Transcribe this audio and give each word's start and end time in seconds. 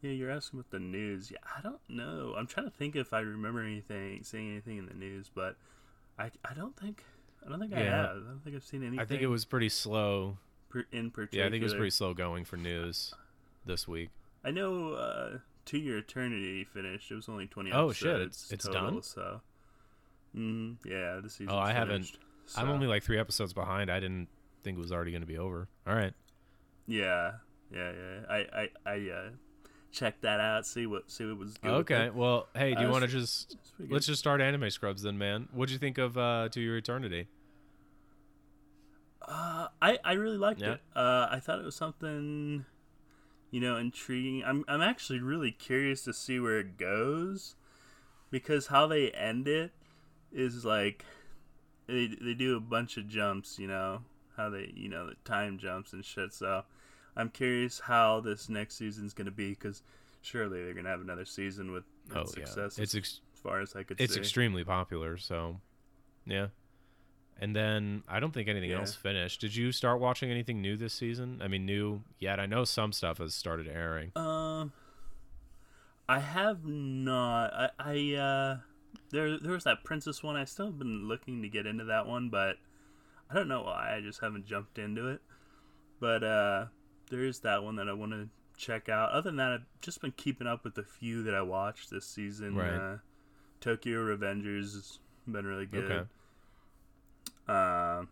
Yeah, 0.00 0.12
you're 0.12 0.30
asking 0.30 0.58
with 0.58 0.70
the 0.70 0.78
news. 0.78 1.30
Yeah, 1.30 1.38
I 1.56 1.60
don't 1.60 1.80
know. 1.88 2.34
I'm 2.38 2.46
trying 2.46 2.66
to 2.66 2.76
think 2.76 2.94
if 2.96 3.12
I 3.12 3.20
remember 3.20 3.60
anything, 3.62 4.22
seeing 4.22 4.50
anything 4.50 4.78
in 4.78 4.86
the 4.86 4.94
news, 4.94 5.30
but 5.34 5.56
I, 6.18 6.30
I 6.48 6.54
don't 6.54 6.76
think, 6.76 7.02
I 7.44 7.48
don't 7.48 7.58
think 7.58 7.72
I 7.74 7.80
have. 7.80 8.10
I 8.10 8.12
don't 8.14 8.40
think 8.44 8.54
I've 8.56 8.64
seen 8.64 8.82
anything. 8.82 9.00
I 9.00 9.04
think 9.04 9.22
it 9.22 9.26
was 9.26 9.44
pretty 9.44 9.68
slow. 9.68 10.38
per, 10.68 10.84
in 10.92 11.10
particular. 11.10 11.44
Yeah, 11.44 11.48
I 11.48 11.50
think 11.50 11.62
it 11.62 11.64
was 11.64 11.74
pretty 11.74 11.90
slow 11.90 12.14
going 12.14 12.44
for 12.44 12.56
news 12.56 13.12
this 13.66 13.88
week. 13.88 14.10
I 14.44 14.50
know. 14.52 14.92
uh 14.92 15.38
To 15.66 15.78
Your 15.78 15.98
Eternity 15.98 16.62
finished. 16.64 17.10
It 17.10 17.16
was 17.16 17.28
only 17.28 17.46
20 17.48 17.72
Oh, 17.72 17.90
shit, 17.92 18.20
it's- 18.20 18.50
it's 18.52 18.66
total, 18.66 18.90
done? 18.92 19.02
So. 19.02 19.40
Mm, 20.36 20.76
yeah, 20.84 21.18
the 21.22 21.28
season. 21.28 21.48
Oh, 21.50 21.58
I 21.58 21.72
haven't- 21.72 22.18
I'm 22.56 22.68
only 22.70 22.86
like 22.86 23.02
three 23.02 23.18
episodes 23.18 23.52
behind. 23.52 23.90
I 23.90 23.98
didn't 24.00 24.28
think 24.62 24.78
it 24.78 24.80
was 24.80 24.92
already 24.92 25.10
going 25.10 25.22
to 25.22 25.26
be 25.26 25.38
over. 25.38 25.68
All 25.86 25.94
right. 25.94 26.14
Yeah, 26.86 27.32
yeah, 27.74 27.92
yeah. 27.92 28.20
I, 28.30 28.36
I, 28.36 28.68
I 28.86 29.10
uh, 29.10 29.30
checked 29.98 30.22
that 30.22 30.40
out. 30.40 30.66
See 30.66 30.86
what, 30.86 31.10
see 31.10 31.24
what 31.26 31.38
was 31.38 31.56
good. 31.58 31.70
Okay. 31.70 32.10
Well, 32.10 32.48
hey, 32.54 32.74
do 32.74 32.82
you 32.82 32.88
Uh, 32.88 32.92
want 32.92 33.02
to 33.02 33.08
just 33.08 33.56
let's 33.78 34.06
just 34.06 34.20
start 34.20 34.40
anime 34.40 34.70
scrubs 34.70 35.02
then, 35.02 35.18
man? 35.18 35.48
What'd 35.52 35.72
you 35.72 35.78
think 35.78 35.98
of 35.98 36.16
uh, 36.16 36.48
To 36.52 36.60
Your 36.60 36.76
Eternity? 36.76 37.26
Uh, 39.26 39.68
I, 39.82 39.98
I 40.04 40.12
really 40.14 40.38
liked 40.38 40.60
Yeah. 40.62 40.74
it. 40.74 40.80
Uh, 40.96 41.28
I 41.30 41.40
thought 41.40 41.58
it 41.58 41.64
was 41.64 41.76
something, 41.76 42.64
you 43.50 43.60
know, 43.60 43.76
intriguing. 43.76 44.42
I'm, 44.44 44.64
I'm 44.66 44.80
actually 44.80 45.20
really 45.20 45.52
curious 45.52 46.02
to 46.04 46.14
see 46.14 46.40
where 46.40 46.58
it 46.58 46.78
goes, 46.78 47.56
because 48.30 48.68
how 48.68 48.86
they 48.86 49.10
end 49.10 49.46
it 49.46 49.72
is 50.32 50.64
like, 50.64 51.04
they, 51.86 52.06
they 52.06 52.34
do 52.34 52.56
a 52.56 52.60
bunch 52.60 52.96
of 52.96 53.06
jumps, 53.08 53.58
you 53.58 53.66
know, 53.66 54.02
how 54.36 54.48
they, 54.48 54.72
you 54.74 54.88
know, 54.88 55.06
the 55.08 55.16
time 55.24 55.58
jumps 55.58 55.92
and 55.92 56.04
shit. 56.04 56.32
So, 56.32 56.64
I'm 57.16 57.30
curious 57.30 57.80
how 57.80 58.20
this 58.20 58.48
next 58.48 58.76
season's 58.76 59.14
gonna 59.14 59.30
be, 59.30 59.50
because 59.50 59.82
surely 60.22 60.64
they're 60.64 60.74
gonna 60.74 60.88
have 60.90 61.00
another 61.00 61.24
season 61.24 61.72
with, 61.72 61.84
Oh 62.14 62.24
success. 62.24 62.54
yeah, 62.56 62.64
it's 62.84 62.94
as, 62.94 62.94
ex- 62.94 63.20
as 63.34 63.40
far 63.40 63.60
as 63.60 63.74
I 63.76 63.82
could 63.82 63.98
see. 63.98 64.04
it's 64.04 64.14
see. 64.14 64.20
extremely 64.20 64.64
popular. 64.64 65.16
So, 65.16 65.60
yeah. 66.26 66.48
And 67.40 67.54
then 67.54 68.02
I 68.08 68.18
don't 68.18 68.32
think 68.34 68.48
anything 68.48 68.70
Yeah. 68.70 68.80
else 68.80 68.94
finished. 68.94 69.40
Did 69.40 69.54
you 69.54 69.70
start 69.72 70.00
watching 70.00 70.30
anything 70.30 70.60
new 70.60 70.76
this 70.76 70.92
season? 70.94 71.40
I 71.42 71.46
mean, 71.48 71.64
new 71.66 72.02
yet? 72.18 72.40
I 72.40 72.46
know 72.46 72.64
some 72.64 72.92
stuff 72.92 73.18
has 73.18 73.32
started 73.34 73.68
airing. 73.68 74.10
Um, 74.16 74.72
I 76.08 76.18
have 76.20 76.64
not. 76.64 77.52
I, 77.52 77.70
I 77.78 78.14
uh, 78.16 78.56
there 79.10 79.38
there 79.38 79.52
was 79.52 79.64
that 79.64 79.84
princess 79.84 80.22
one. 80.22 80.34
I 80.36 80.44
still 80.46 80.66
have 80.66 80.78
been 80.78 81.06
looking 81.06 81.42
to 81.42 81.48
get 81.48 81.66
into 81.66 81.84
that 81.84 82.06
one, 82.06 82.28
but 82.28 82.56
I 83.30 83.34
don't 83.34 83.46
know 83.48 83.62
why. 83.62 83.94
I 83.96 84.00
just 84.00 84.20
haven't 84.20 84.46
jumped 84.46 84.78
into 84.78 85.06
it. 85.08 85.20
But 86.00 86.24
uh, 86.24 86.66
there 87.10 87.24
is 87.24 87.40
that 87.40 87.62
one 87.62 87.76
that 87.76 87.88
I 87.88 87.92
want 87.92 88.12
to 88.12 88.28
check 88.56 88.88
out. 88.88 89.10
Other 89.10 89.30
than 89.30 89.36
that, 89.36 89.52
I've 89.52 89.66
just 89.80 90.00
been 90.00 90.12
keeping 90.12 90.46
up 90.46 90.64
with 90.64 90.74
the 90.74 90.82
few 90.82 91.22
that 91.24 91.34
I 91.34 91.42
watched 91.42 91.90
this 91.90 92.06
season. 92.06 92.56
Right. 92.56 92.70
Uh, 92.70 92.96
Tokyo 93.60 93.98
Revengers 93.98 94.74
has 94.74 94.98
been 95.26 95.46
really 95.46 95.66
good. 95.66 95.90
Okay. 95.90 96.08
Um, 97.48 98.08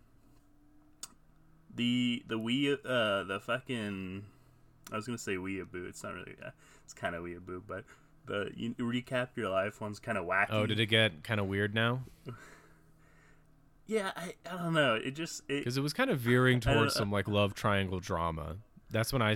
the 1.75 2.23
the 2.27 2.39
Wii 2.39 2.73
uh 2.73 3.25
the 3.25 3.39
fucking 3.39 4.25
I 4.91 4.97
was 4.97 5.07
gonna 5.07 5.19
say 5.19 5.37
weeaboo. 5.37 5.89
It's 5.89 6.03
not 6.03 6.15
really. 6.15 6.37
Uh, 6.45 6.51
it's 6.85 6.95
kind 6.95 7.15
of 7.15 7.23
weeaboo, 7.23 7.63
but 7.67 7.85
the 8.27 8.51
you, 8.57 8.75
recap 8.75 9.29
your 9.37 9.51
life 9.51 9.81
one's 9.81 9.99
kind 9.99 10.17
of 10.17 10.25
wacky. 10.25 10.47
Oh, 10.51 10.67
did 10.67 10.81
it 10.81 10.87
get 10.87 11.23
kind 11.23 11.41
of 11.41 11.47
weird 11.47 11.75
now? 11.75 12.01
Yeah, 13.87 14.11
I, 14.17 14.35
I 14.51 14.57
don't 14.57 14.75
know. 14.75 14.95
It 14.95 15.13
just 15.13 15.47
Because 15.47 15.77
it 15.77 15.81
was 15.81 15.93
kind 15.93 16.11
of 16.11 16.19
veering 16.19 16.61
towards 16.61 16.95
some 16.95 17.13
like 17.13 17.29
love 17.29 17.55
triangle 17.55 18.01
drama. 18.01 18.57
That's 18.97 19.13
when 19.13 19.23
I 19.23 19.35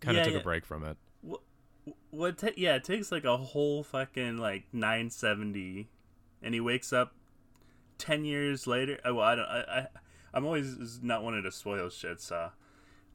kind 0.00 0.16
of 0.16 0.20
Yeah, 0.20 0.24
took 0.24 0.32
yeah. 0.34 0.40
a 0.40 0.42
break 0.42 0.64
from 0.64 0.84
it. 0.84 0.96
what 2.10 2.38
ta- 2.38 2.48
yeah 2.56 2.76
it 2.76 2.84
takes 2.84 3.10
like 3.10 3.24
a 3.24 3.36
whole 3.36 3.82
fucking 3.82 4.38
like 4.38 4.64
970 4.72 5.88
and 6.42 6.54
he 6.54 6.60
wakes 6.60 6.92
up 6.92 7.12
10 7.98 8.24
years 8.24 8.66
later 8.66 8.98
oh, 9.04 9.14
well 9.14 9.24
i 9.24 9.34
don't 9.34 9.46
i, 9.46 9.60
I 9.80 9.86
i'm 10.34 10.44
always 10.44 11.00
not 11.02 11.22
wanting 11.24 11.42
to 11.42 11.50
spoil 11.52 11.88
shit 11.90 12.20
so 12.20 12.50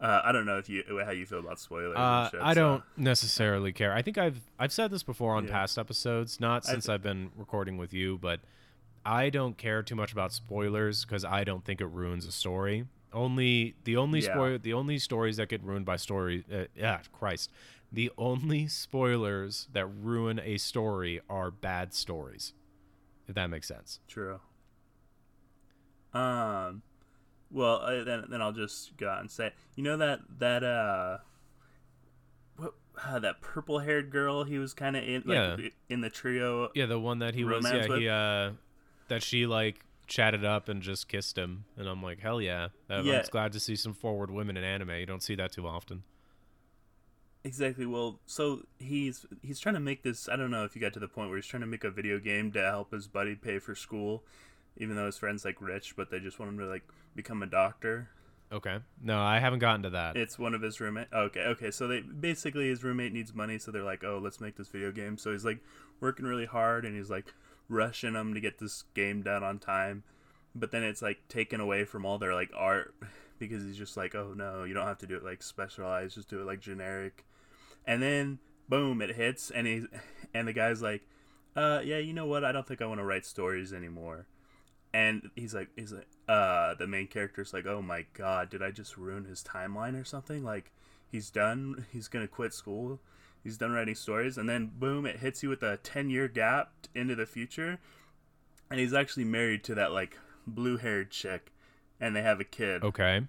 uh, 0.01 0.21
i 0.25 0.31
don't 0.33 0.45
know 0.45 0.57
if 0.57 0.67
you 0.69 0.83
how 1.05 1.11
you 1.11 1.25
feel 1.25 1.39
about 1.39 1.59
spoilers 1.59 1.95
and 1.95 2.03
Uh, 2.03 2.29
shit, 2.29 2.39
I 2.41 2.53
so- 2.53 2.59
don't 2.59 2.83
necessarily 2.97 3.71
care. 3.71 3.93
I 3.93 4.01
think 4.01 4.17
I've 4.17 4.41
I've 4.59 4.71
said 4.73 4.91
this 4.91 5.03
before 5.03 5.35
on 5.35 5.45
Yeah. 5.45 5.51
past 5.51 5.77
episodes, 5.77 6.39
not 6.39 6.65
since 6.65 6.87
I've 6.89 7.01
been 7.01 7.31
recording 7.37 7.77
with 7.77 7.93
you, 7.93 8.17
but 8.17 8.41
I 9.05 9.29
don't 9.29 9.57
care 9.57 9.81
too 9.81 9.95
much 9.95 10.11
about 10.11 10.33
spoilers 10.33 11.03
because 11.05 11.23
I 11.25 11.43
don't 11.43 11.63
think 11.65 11.79
it 11.81 11.87
ruins 11.87 12.25
a 12.27 12.31
story. 12.31 12.85
Only 13.13 13.75
the 13.83 13.95
only 13.97 14.19
Yeah. 14.19 14.33
spoil 14.33 14.59
the 14.59 14.73
only 14.73 14.99
stories 14.99 15.37
that 15.37 15.49
get 15.49 15.63
ruined 15.63 15.85
by 15.85 15.95
story. 15.95 16.43
Uh, 16.51 16.65
yeah, 16.75 17.01
Christ, 17.13 17.51
the 17.91 18.11
only 18.17 18.67
spoilers 18.67 19.67
that 19.71 19.85
ruin 19.85 20.39
a 20.39 20.57
story 20.57 21.21
are 21.29 21.49
bad 21.49 21.93
stories. 21.93 22.53
If 23.27 23.35
that 23.35 23.47
makes 23.47 23.67
sense. 23.67 23.99
True. 24.07 24.39
Um, 26.13 26.81
well, 27.51 27.77
uh, 27.81 28.03
then 28.03 28.25
then 28.29 28.41
I'll 28.41 28.51
just 28.53 28.97
go 28.97 29.09
out 29.09 29.19
and 29.21 29.29
say, 29.31 29.47
it. 29.47 29.53
you 29.75 29.83
know 29.83 29.97
that 29.97 30.19
that 30.39 30.63
uh, 30.63 31.17
what 32.57 32.73
uh, 33.05 33.19
that 33.19 33.41
purple 33.41 33.79
haired 33.79 34.09
girl 34.09 34.43
he 34.43 34.57
was 34.57 34.73
kind 34.73 34.95
of 34.97 35.03
in 35.03 35.23
like 35.25 35.59
Yeah. 35.59 35.69
in 35.89 36.01
the 36.01 36.09
trio. 36.09 36.69
Yeah, 36.75 36.85
the 36.87 36.99
one 36.99 37.19
that 37.19 37.35
he 37.35 37.43
was. 37.43 37.63
Yeah, 37.65 37.87
with? 37.87 37.99
he 37.99 38.09
uh, 38.09 38.51
that 39.07 39.23
she 39.23 39.45
like 39.45 39.83
chatted 40.07 40.43
up 40.45 40.69
and 40.69 40.81
just 40.81 41.07
kissed 41.07 41.37
him, 41.37 41.65
and 41.77 41.87
I'm 41.87 42.01
like, 42.01 42.19
hell 42.19 42.41
yeah. 42.41 42.69
Uh, 42.89 42.95
I'm 42.95 43.05
Yeah. 43.05 43.23
glad 43.29 43.51
to 43.53 43.59
see 43.59 43.75
some 43.75 43.93
forward 43.93 44.31
women 44.31 44.57
in 44.57 44.63
anime. 44.63 44.91
You 44.91 45.05
don't 45.05 45.23
see 45.23 45.35
that 45.35 45.51
too 45.51 45.67
often. 45.67 46.03
Exactly. 47.43 47.85
Well, 47.85 48.19
so 48.25 48.63
he's 48.79 49.25
he's 49.41 49.59
trying 49.59 49.75
to 49.75 49.79
make 49.81 50.03
this. 50.03 50.27
I 50.27 50.35
don't 50.35 50.51
know 50.51 50.65
if 50.65 50.75
you 50.75 50.81
got 50.81 50.93
to 50.93 50.99
the 50.99 51.07
point 51.07 51.29
where 51.29 51.37
he's 51.37 51.45
trying 51.45 51.61
to 51.61 51.67
make 51.67 51.83
a 51.83 51.91
video 51.91 52.19
game 52.19 52.51
to 52.53 52.61
help 52.61 52.91
his 52.91 53.07
buddy 53.07 53.35
pay 53.35 53.59
for 53.59 53.73
school, 53.75 54.23
even 54.75 54.95
though 54.95 55.05
his 55.05 55.17
friend's 55.17 55.45
like 55.45 55.61
rich, 55.61 55.95
but 55.95 56.09
they 56.09 56.19
just 56.19 56.39
want 56.39 56.51
him 56.51 56.57
to 56.59 56.65
like 56.65 56.83
become 57.15 57.41
a 57.43 57.47
doctor. 57.47 58.09
Okay. 58.51 58.79
No, 59.01 59.19
I 59.19 59.39
haven't 59.39 59.59
gotten 59.59 59.83
to 59.83 59.89
that. 59.91 60.17
It's 60.17 60.39
one 60.39 60.53
of 60.53 60.61
his 60.61 60.79
roommate. 60.79 61.07
Oh, 61.13 61.23
okay, 61.23 61.41
okay. 61.41 61.71
So 61.71 61.87
they 61.87 62.01
basically 62.01 62.69
his 62.69 62.83
roommate 62.83 63.13
needs 63.13 63.33
money, 63.33 63.57
so 63.59 63.71
they're 63.71 63.83
like, 63.83 64.03
"Oh, 64.03 64.19
let's 64.21 64.41
make 64.41 64.55
this 64.57 64.69
video 64.69 64.91
game." 64.91 65.17
So 65.17 65.31
he's 65.31 65.45
like 65.45 65.59
working 66.01 66.25
really 66.25 66.45
hard, 66.45 66.85
and 66.85 66.95
he's 66.95 67.09
like 67.09 67.33
rushing 67.69 68.13
them 68.13 68.33
to 68.33 68.39
get 68.39 68.59
this 68.59 68.83
game 68.93 69.21
done 69.21 69.43
on 69.43 69.59
time. 69.59 70.03
But 70.55 70.71
then 70.71 70.83
it's 70.83 71.01
like 71.01 71.27
taken 71.27 71.59
away 71.59 71.85
from 71.85 72.05
all 72.05 72.17
their 72.17 72.33
like 72.33 72.51
art 72.55 72.95
because 73.39 73.63
he's 73.63 73.77
just 73.77 73.97
like, 73.97 74.15
"Oh 74.15 74.33
no, 74.35 74.63
you 74.63 74.73
don't 74.73 74.87
have 74.87 74.99
to 74.99 75.07
do 75.07 75.15
it 75.15 75.23
like 75.23 75.43
specialized. 75.43 76.15
Just 76.15 76.29
do 76.29 76.41
it 76.41 76.45
like 76.45 76.59
generic." 76.59 77.25
And 77.85 78.01
then 78.01 78.39
boom, 78.69 79.01
it 79.01 79.15
hits, 79.15 79.51
and 79.51 79.67
he's 79.67 79.85
and 80.33 80.47
the 80.47 80.53
guy's 80.53 80.81
like, 80.81 81.03
"Uh, 81.55 81.81
yeah, 81.83 81.97
you 81.97 82.13
know 82.13 82.25
what? 82.25 82.43
I 82.43 82.51
don't 82.51 82.67
think 82.67 82.81
I 82.81 82.85
want 82.85 82.99
to 82.99 83.05
write 83.05 83.25
stories 83.25 83.73
anymore." 83.73 84.27
and 84.93 85.29
he's 85.35 85.53
like 85.53 85.69
he's 85.75 85.91
like 85.91 86.07
uh 86.27 86.73
the 86.75 86.87
main 86.87 87.07
character's 87.07 87.53
like 87.53 87.65
oh 87.65 87.81
my 87.81 88.05
god 88.13 88.49
did 88.49 88.63
i 88.63 88.71
just 88.71 88.97
ruin 88.97 89.25
his 89.25 89.43
timeline 89.43 89.99
or 89.99 90.03
something 90.03 90.43
like 90.43 90.71
he's 91.11 91.29
done 91.29 91.85
he's 91.91 92.07
gonna 92.07 92.27
quit 92.27 92.53
school 92.53 92.99
he's 93.47 93.57
done 93.57 93.71
writing 93.71 93.95
stories 93.95 94.37
and 94.37 94.49
then 94.49 94.69
boom 94.77 95.05
it 95.05 95.19
hits 95.19 95.41
you 95.41 95.47
with 95.47 95.63
a 95.63 95.77
10 95.77 96.09
year 96.09 96.27
gap 96.27 96.73
into 96.93 97.15
the 97.15 97.25
future. 97.25 97.79
And 98.69 98.77
he's 98.77 98.93
actually 98.93 99.23
married 99.23 99.63
to 99.65 99.75
that 99.75 99.93
like 99.93 100.17
blue 100.45 100.75
haired 100.75 101.11
chick 101.11 101.53
and 101.97 102.13
they 102.13 102.21
have 102.21 102.41
a 102.41 102.43
kid. 102.43 102.83
Okay. 102.83 103.21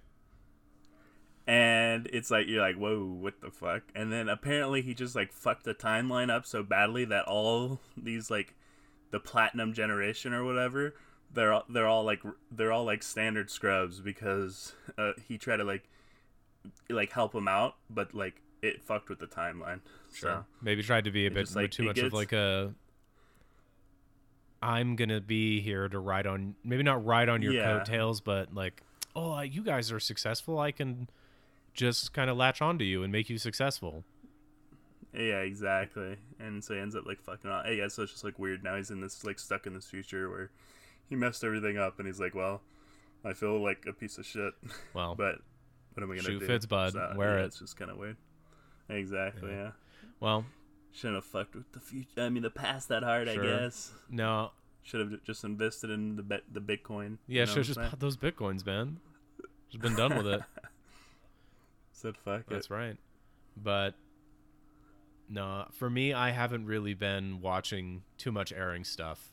and 1.46 2.08
it's 2.12 2.32
like 2.32 2.48
you're 2.48 2.60
like 2.60 2.74
whoa 2.76 3.04
what 3.04 3.40
the 3.40 3.50
fuck? 3.52 3.82
And 3.94 4.12
then 4.12 4.28
apparently 4.28 4.82
he 4.82 4.92
just 4.92 5.14
like 5.14 5.32
fucked 5.32 5.62
the 5.62 5.74
timeline 5.74 6.30
up 6.30 6.44
so 6.46 6.64
badly 6.64 7.04
that 7.04 7.24
all 7.26 7.78
these 7.96 8.28
like 8.28 8.56
the 9.12 9.20
platinum 9.20 9.72
generation 9.72 10.34
or 10.34 10.44
whatever 10.44 10.94
they're 11.32 11.52
all, 11.52 11.64
they're 11.68 11.86
all 11.86 12.02
like 12.02 12.22
they're 12.50 12.72
all 12.72 12.84
like 12.84 13.04
standard 13.04 13.50
scrubs 13.50 14.00
because 14.00 14.74
uh, 14.96 15.12
he 15.28 15.38
tried 15.38 15.58
to 15.58 15.64
like 15.64 15.88
like 16.90 17.12
help 17.12 17.34
him 17.34 17.46
out 17.46 17.76
but 17.88 18.14
like 18.14 18.42
it 18.62 18.82
fucked 18.82 19.08
with 19.08 19.18
the 19.20 19.26
timeline 19.26 19.80
so 20.12 20.44
Maybe 20.62 20.82
tried 20.82 21.04
to 21.04 21.10
be 21.10 21.26
a 21.26 21.30
bit 21.30 21.44
just, 21.44 21.56
like, 21.56 21.70
too 21.70 21.84
much 21.84 21.98
of 21.98 22.12
like 22.12 22.32
a. 22.32 22.74
I'm 24.60 24.96
gonna 24.96 25.20
be 25.20 25.60
here 25.60 25.88
to 25.88 25.98
ride 25.98 26.26
on, 26.26 26.56
maybe 26.64 26.82
not 26.82 27.04
ride 27.04 27.28
on 27.28 27.42
your 27.42 27.52
Yeah. 27.52 27.78
coattails, 27.78 28.20
but 28.20 28.52
like, 28.54 28.82
oh, 29.14 29.40
you 29.40 29.62
guys 29.62 29.92
are 29.92 30.00
successful. 30.00 30.58
I 30.58 30.72
can 30.72 31.08
just 31.74 32.12
kind 32.12 32.28
of 32.28 32.36
latch 32.36 32.60
onto 32.60 32.84
you 32.84 33.04
and 33.04 33.12
make 33.12 33.30
you 33.30 33.38
successful. 33.38 34.04
yeah 35.14 35.38
exactly 35.40 36.16
and 36.38 36.62
so 36.62 36.74
he 36.74 36.80
ends 36.80 36.94
up 36.94 37.06
like 37.06 37.18
fucking 37.22 37.50
out 37.50 37.64
yeah 37.74 37.88
so 37.88 38.02
it's 38.02 38.12
just 38.12 38.24
like 38.24 38.38
weird 38.38 38.62
now 38.62 38.76
he's 38.76 38.90
in 38.90 39.00
this 39.00 39.24
like 39.24 39.38
stuck 39.38 39.66
in 39.66 39.72
this 39.72 39.86
future 39.86 40.28
where 40.28 40.50
he 41.08 41.16
messed 41.16 41.42
everything 41.42 41.78
up 41.78 41.98
and 41.98 42.06
he's 42.06 42.20
like 42.20 42.34
well 42.34 42.60
i 43.24 43.32
feel 43.32 43.58
like 43.62 43.86
a 43.88 43.92
piece 43.92 44.18
of 44.18 44.26
shit 44.26 44.52
Well, 44.92 45.14
but 45.16 45.36
what 45.94 46.02
am 46.02 46.10
I 46.10 46.16
gonna 46.16 46.28
Shoe 46.28 46.40
do? 46.40 46.46
fits, 46.46 46.66
bud. 46.66 46.92
So, 46.92 47.14
Wear 47.16 47.38
yeah, 47.38 47.44
it. 47.44 47.46
It's 47.46 47.58
just 47.58 47.76
kind 47.78 47.90
of 47.90 47.96
weird. 47.96 48.16
Exactly. 48.88 49.50
Yeah. 49.50 49.56
Yeah. 49.56 49.70
well, 50.20 50.44
Shouldn't 50.92 51.16
have 51.16 51.24
fucked 51.24 51.54
with 51.54 51.70
the 51.72 51.80
future. 51.80 52.08
I 52.22 52.28
mean, 52.28 52.42
the 52.42 52.50
past 52.50 52.88
that 52.88 53.02
hard. 53.02 53.28
Sure. 53.28 53.44
I 53.44 53.60
guess. 53.60 53.92
no, 54.10 54.50
Should 54.82 55.00
have 55.00 55.22
just 55.24 55.44
invested 55.44 55.90
in 55.90 56.16
the 56.16 56.22
bet 56.22 56.42
the 56.52 56.60
Bitcoin. 56.60 57.18
yeah, 57.26 57.40
you 57.40 57.40
know 57.40 57.46
should 57.46 57.56
have 57.58 57.66
just 57.66 57.78
bought 57.78 58.00
those 58.00 58.16
bitcoins, 58.16 58.64
man. 58.66 58.98
Just 59.70 59.82
been 59.82 59.94
done 59.94 60.16
with 60.16 60.26
it. 60.26 60.40
said 61.92 62.16
fuck 62.16 62.44
That's 62.48 62.66
it. 62.66 62.72
right. 62.72 62.96
But 63.56 63.94
No, 65.28 65.66
for 65.72 65.90
me, 65.90 66.12
I 66.14 66.30
haven't 66.30 66.64
really 66.66 66.94
been 66.94 67.40
watching 67.42 68.02
too 68.16 68.32
much 68.32 68.52
airing 68.52 68.84
stuff. 68.84 69.32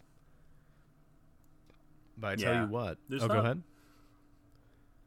But 2.17 2.27
I 2.27 2.35
tell 2.35 2.53
Yeah. 2.53 2.61
you 2.65 2.69
what. 2.69 2.97
There's 3.09 3.23
oh, 3.23 3.27
go 3.27 3.39
ahead. 3.39 3.61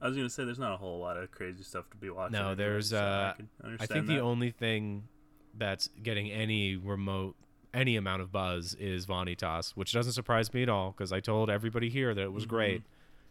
I 0.01 0.07
was 0.09 0.17
gonna 0.17 0.31
say 0.31 0.45
there's 0.45 0.59
not 0.59 0.73
a 0.73 0.77
whole 0.77 0.99
lot 1.01 1.17
of 1.17 1.31
crazy 1.31 1.63
stuff 1.63 1.89
to 1.91 1.97
be 1.97 2.09
watching. 2.11 2.33
No, 2.39 2.55
there's, 2.55 2.91
so 2.91 2.99
uh, 2.99 3.33
can 3.35 3.49
I 3.63 3.67
understand 3.67 4.07
think 4.07 4.07
the 4.07 4.21
only 4.21 4.51
thing 4.51 5.09
that's 5.57 5.89
getting 6.03 6.31
any 6.31 6.77
remote, 6.77 7.35
any 7.75 7.97
amount 7.97 8.23
of 8.23 8.31
buzz 8.31 8.75
is 8.79 9.07
Vanitas, 9.07 9.73
which 9.73 9.93
doesn't 9.93 10.13
surprise 10.13 10.55
me 10.55 10.63
at 10.63 10.69
all 10.69 10.93
because 10.93 11.13
I 11.13 11.21
told 11.21 11.51
everybody 11.51 11.91
here 11.91 12.15
that 12.15 12.23
it 12.23 12.33
was 12.33 12.45
Mhm. 12.47 12.49
great 12.49 12.83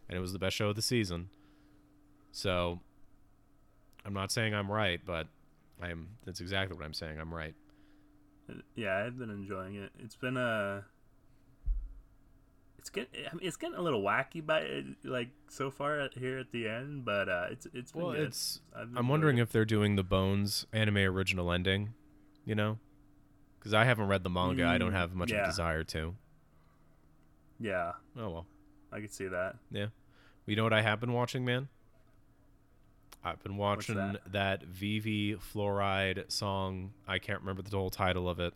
and 0.08 0.16
it 0.18 0.20
was 0.20 0.32
the 0.32 0.38
best 0.38 0.56
show 0.56 0.68
of 0.68 0.76
the 0.76 0.82
season. 0.82 1.30
So 2.32 2.80
I'm 4.04 4.12
not 4.12 4.30
saying 4.30 4.54
I'm 4.54 4.70
right, 4.70 5.00
but 5.04 5.26
I'm. 5.80 6.08
That's 6.24 6.40
exactly 6.40 6.76
what 6.76 6.84
I'm 6.84 6.92
saying. 6.94 7.18
I'm 7.18 7.32
right. 7.32 7.54
Yeah, 8.74 9.04
I've 9.04 9.18
been 9.18 9.30
enjoying 9.30 9.76
it. 9.76 9.90
It's 9.98 10.16
been 10.16 10.36
a. 10.36 10.84
It's 12.88 12.94
getting 12.94 13.26
I 13.30 13.34
mean, 13.34 13.46
it's 13.46 13.56
getting 13.56 13.76
a 13.76 13.82
little 13.82 14.02
wacky 14.02 14.44
by 14.44 14.82
like 15.04 15.28
so 15.48 15.70
far 15.70 16.00
at, 16.00 16.14
here 16.14 16.38
at 16.38 16.52
the 16.52 16.66
end, 16.68 17.04
but 17.04 17.28
uh, 17.28 17.46
it's 17.50 17.66
it's 17.74 17.92
been 17.92 18.02
Well, 18.02 18.12
good. 18.12 18.28
it's. 18.28 18.60
I'm 18.74 19.08
wondering 19.08 19.36
it. 19.38 19.42
if 19.42 19.52
they're 19.52 19.64
doing 19.66 19.96
the 19.96 20.02
Bones 20.02 20.66
anime 20.72 20.96
original 20.98 21.52
ending. 21.52 21.94
You 22.46 22.54
know, 22.54 22.78
because 23.58 23.74
I 23.74 23.84
haven't 23.84 24.06
read 24.08 24.24
the 24.24 24.30
manga. 24.30 24.66
I 24.66 24.78
don't 24.78 24.92
Mm, 24.92 24.94
have 24.94 25.14
much 25.14 25.30
of 25.32 25.38
a 25.38 25.44
desire 25.44 25.84
to. 25.84 26.14
yeah, 27.60 27.92
Oh 28.16 28.30
well. 28.30 28.46
I 28.90 29.00
could 29.00 29.12
see 29.12 29.26
that. 29.28 29.56
Yeah. 29.70 29.88
You 30.46 30.56
know 30.56 30.64
what 30.64 30.72
I 30.72 30.80
have 30.80 30.98
been 30.98 31.12
watching, 31.12 31.44
man? 31.44 31.68
I've 33.22 33.42
been 33.42 33.58
What's 33.58 33.88
watching 33.90 33.96
that? 33.96 34.32
that? 34.32 34.62
Vivy 34.64 35.34
Fluoride 35.36 36.32
song. 36.32 36.92
I 37.06 37.18
can't 37.18 37.40
remember 37.40 37.60
the 37.60 37.76
whole 37.76 37.90
title 37.90 38.30
of 38.30 38.40
it. 38.40 38.54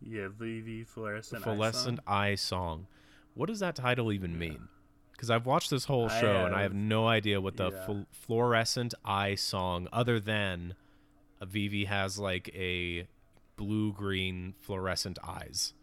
Yeah, 0.00 0.28
Vivy 0.28 0.84
fluorescent. 0.84 1.42
Eye 1.42 1.44
Fluorescent 1.44 1.98
Song. 1.98 2.04
Eye 2.06 2.34
Song. 2.34 2.86
What 3.34 3.46
does 3.46 3.60
that 3.60 3.74
title 3.76 4.12
even 4.12 4.38
mean? 4.38 4.68
Because 5.12 5.30
I've 5.30 5.46
watched 5.46 5.70
this 5.70 5.84
whole 5.86 6.08
I 6.08 6.20
show 6.20 6.46
and 6.46 6.54
I 6.54 6.62
have 6.62 6.72
have- 6.72 6.80
no 6.80 7.08
idea 7.08 7.40
what 7.40 7.56
the 7.56 7.70
yeah. 7.72 7.86
fl- 7.86 8.00
Fluorescent 8.12 8.94
Eye 9.04 9.34
Song, 9.34 9.88
other 9.92 10.20
than 10.20 10.74
a 11.40 11.46
Vivy 11.46 11.86
has 11.86 12.18
like 12.18 12.48
a 12.54 13.06
blue 13.56 13.92
green 13.92 14.54
fluorescent 14.60 15.18
eyes. 15.26 15.74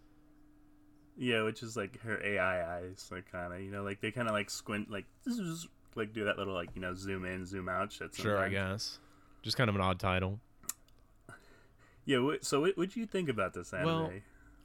Yeah, 1.18 1.44
which 1.44 1.64
is 1.64 1.78
like 1.78 2.00
her 2.02 2.22
AI 2.26 2.78
eyes, 2.78 3.08
like 3.12 3.30
kind 3.32 3.54
of 3.54 3.62
you 3.62 3.72
know, 3.72 3.84
like 3.84 4.02
they 4.02 4.12
kind 4.12 4.28
of 4.28 4.34
like 4.34 4.50
squint, 4.50 4.90
like 4.92 5.06
like 5.96 6.14
do 6.14 6.26
that 6.26 6.38
little 6.38 6.54
like 6.54 6.70
you 6.76 6.82
know 6.82 6.94
zoom 6.94 7.26
in, 7.26 7.46
zoom 7.46 7.70
out 7.70 7.92
shit. 7.92 8.14
Sure, 8.16 8.38
I 8.38 8.50
guess. 8.50 9.00
Just 9.42 9.56
kind 9.58 9.70
of 9.70 9.76
an 9.76 9.82
odd 9.82 10.00
title. 10.00 10.40
Yeah. 12.06 12.36
So 12.42 12.62
what 12.62 12.90
do 12.90 13.00
you 13.00 13.06
think 13.06 13.30
about 13.30 13.54
this 13.54 13.74
anime? 13.74 13.86
Well, 13.86 14.12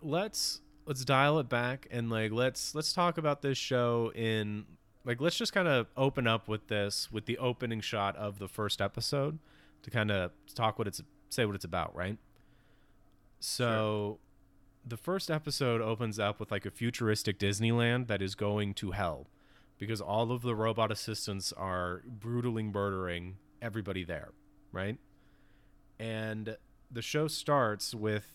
let's 0.03 0.61
let's 0.87 1.05
dial 1.05 1.39
it 1.39 1.49
back 1.49 1.87
and 1.91 2.11
like 2.11 2.33
let's 2.33 2.75
let's 2.75 2.93
talk 2.93 3.19
about 3.19 3.43
this 3.43 3.59
show 3.59 4.13
in 4.15 4.65
like 5.05 5.21
let's 5.21 5.37
just 5.37 5.53
kind 5.53 5.69
of 5.69 5.87
open 5.97 6.27
up 6.27 6.49
with 6.49 6.69
this 6.69 7.11
with 7.13 7.27
the 7.27 7.39
opening 7.39 7.81
shot 7.81 8.17
of 8.17 8.39
the 8.39 8.49
first 8.49 8.81
episode 8.81 9.39
to 9.83 9.91
kind 9.91 10.11
of 10.11 10.33
talk 10.55 10.79
what 10.79 10.87
it's 10.87 11.03
say 11.29 11.47
what 11.47 11.55
it's 11.55 11.65
about, 11.65 11.95
right? 11.95 12.19
So 13.39 14.19
the 14.87 14.97
first 14.97 15.31
episode 15.31 15.81
opens 15.81 16.19
up 16.19 16.41
with 16.41 16.51
like 16.51 16.67
a 16.67 16.71
futuristic 16.71 17.39
Disneyland 17.39 18.09
that 18.09 18.21
is 18.21 18.35
going 18.35 18.75
to 18.75 18.93
hell 18.93 19.29
because 19.79 20.01
all 20.01 20.31
of 20.33 20.43
the 20.43 20.55
robot 20.55 20.93
assistants 20.93 21.53
are 21.53 22.03
brutally 22.07 22.63
murdering 22.63 23.37
everybody 23.63 24.05
there, 24.05 24.31
right? 24.73 24.99
And 25.99 26.57
the 26.91 27.03
show 27.03 27.29
starts 27.29 27.95
with 27.95 28.33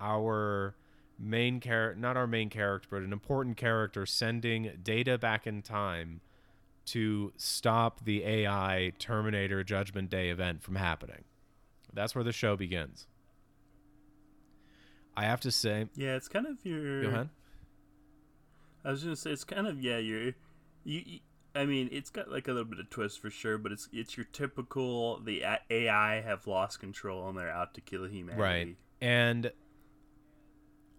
our 0.00 0.76
main 1.18 1.60
character, 1.60 2.00
not 2.00 2.16
our 2.16 2.26
main 2.26 2.50
character, 2.50 2.88
but 2.90 3.02
an 3.02 3.12
important 3.12 3.56
character 3.56 4.06
sending 4.06 4.72
data 4.82 5.16
back 5.18 5.46
in 5.46 5.62
time 5.62 6.20
to 6.86 7.32
stop 7.36 8.04
the 8.04 8.24
AI 8.24 8.92
Terminator 8.98 9.64
Judgment 9.64 10.10
Day 10.10 10.28
event 10.28 10.62
from 10.62 10.76
happening. 10.76 11.24
That's 11.92 12.14
where 12.14 12.24
the 12.24 12.32
show 12.32 12.56
begins. 12.56 13.06
I 15.16 15.24
have 15.24 15.40
to 15.42 15.50
say, 15.50 15.86
yeah, 15.94 16.16
it's 16.16 16.28
kind 16.28 16.46
of 16.46 16.64
your. 16.64 17.02
go 17.02 17.08
ahead. 17.08 17.28
I 18.84 18.90
was 18.90 19.02
gonna 19.02 19.16
say 19.16 19.30
it's 19.30 19.44
kind 19.44 19.66
of 19.66 19.80
yeah, 19.80 19.98
your, 19.98 20.22
you, 20.24 20.34
you. 20.84 21.20
I 21.54 21.66
mean, 21.66 21.88
it's 21.92 22.10
got 22.10 22.30
like 22.30 22.48
a 22.48 22.52
little 22.52 22.64
bit 22.64 22.80
of 22.80 22.90
twist 22.90 23.20
for 23.20 23.30
sure, 23.30 23.58
but 23.58 23.72
it's 23.72 23.88
it's 23.92 24.16
your 24.16 24.26
typical 24.32 25.20
the 25.20 25.44
AI 25.70 26.20
have 26.20 26.46
lost 26.46 26.80
control 26.80 27.28
and 27.28 27.38
they're 27.38 27.50
out 27.50 27.74
to 27.74 27.80
kill 27.80 28.06
humanity. 28.06 28.40
Right. 28.40 28.76
And 29.00 29.52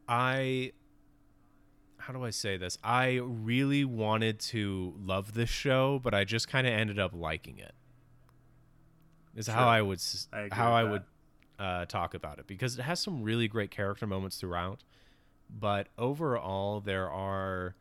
I 0.07 0.71
how 1.97 2.13
do 2.13 2.23
I 2.23 2.29
say 2.29 2.57
this? 2.57 2.77
I 2.83 3.19
really 3.23 3.83
wanted 3.83 4.39
to 4.41 4.93
love 4.97 5.33
this 5.33 5.49
show, 5.49 5.99
but 6.03 6.13
I 6.13 6.23
just 6.23 6.47
kind 6.47 6.67
of 6.67 6.73
ended 6.73 6.99
up 6.99 7.11
liking 7.13 7.57
it. 7.57 7.73
Is 9.35 9.47
how 9.47 9.67
I 9.67 9.81
would 9.81 9.99
I 10.31 10.47
how 10.51 10.73
I 10.73 10.83
that. 10.83 10.91
would 10.91 11.03
uh, 11.59 11.85
talk 11.85 12.13
about 12.13 12.39
it 12.39 12.47
because 12.47 12.77
it 12.79 12.83
has 12.83 12.99
some 12.99 13.23
really 13.23 13.47
great 13.47 13.71
character 13.71 14.07
moments 14.07 14.37
throughout. 14.37 14.83
But 15.49 15.87
overall, 15.97 16.79
there 16.79 17.09
are. 17.09 17.75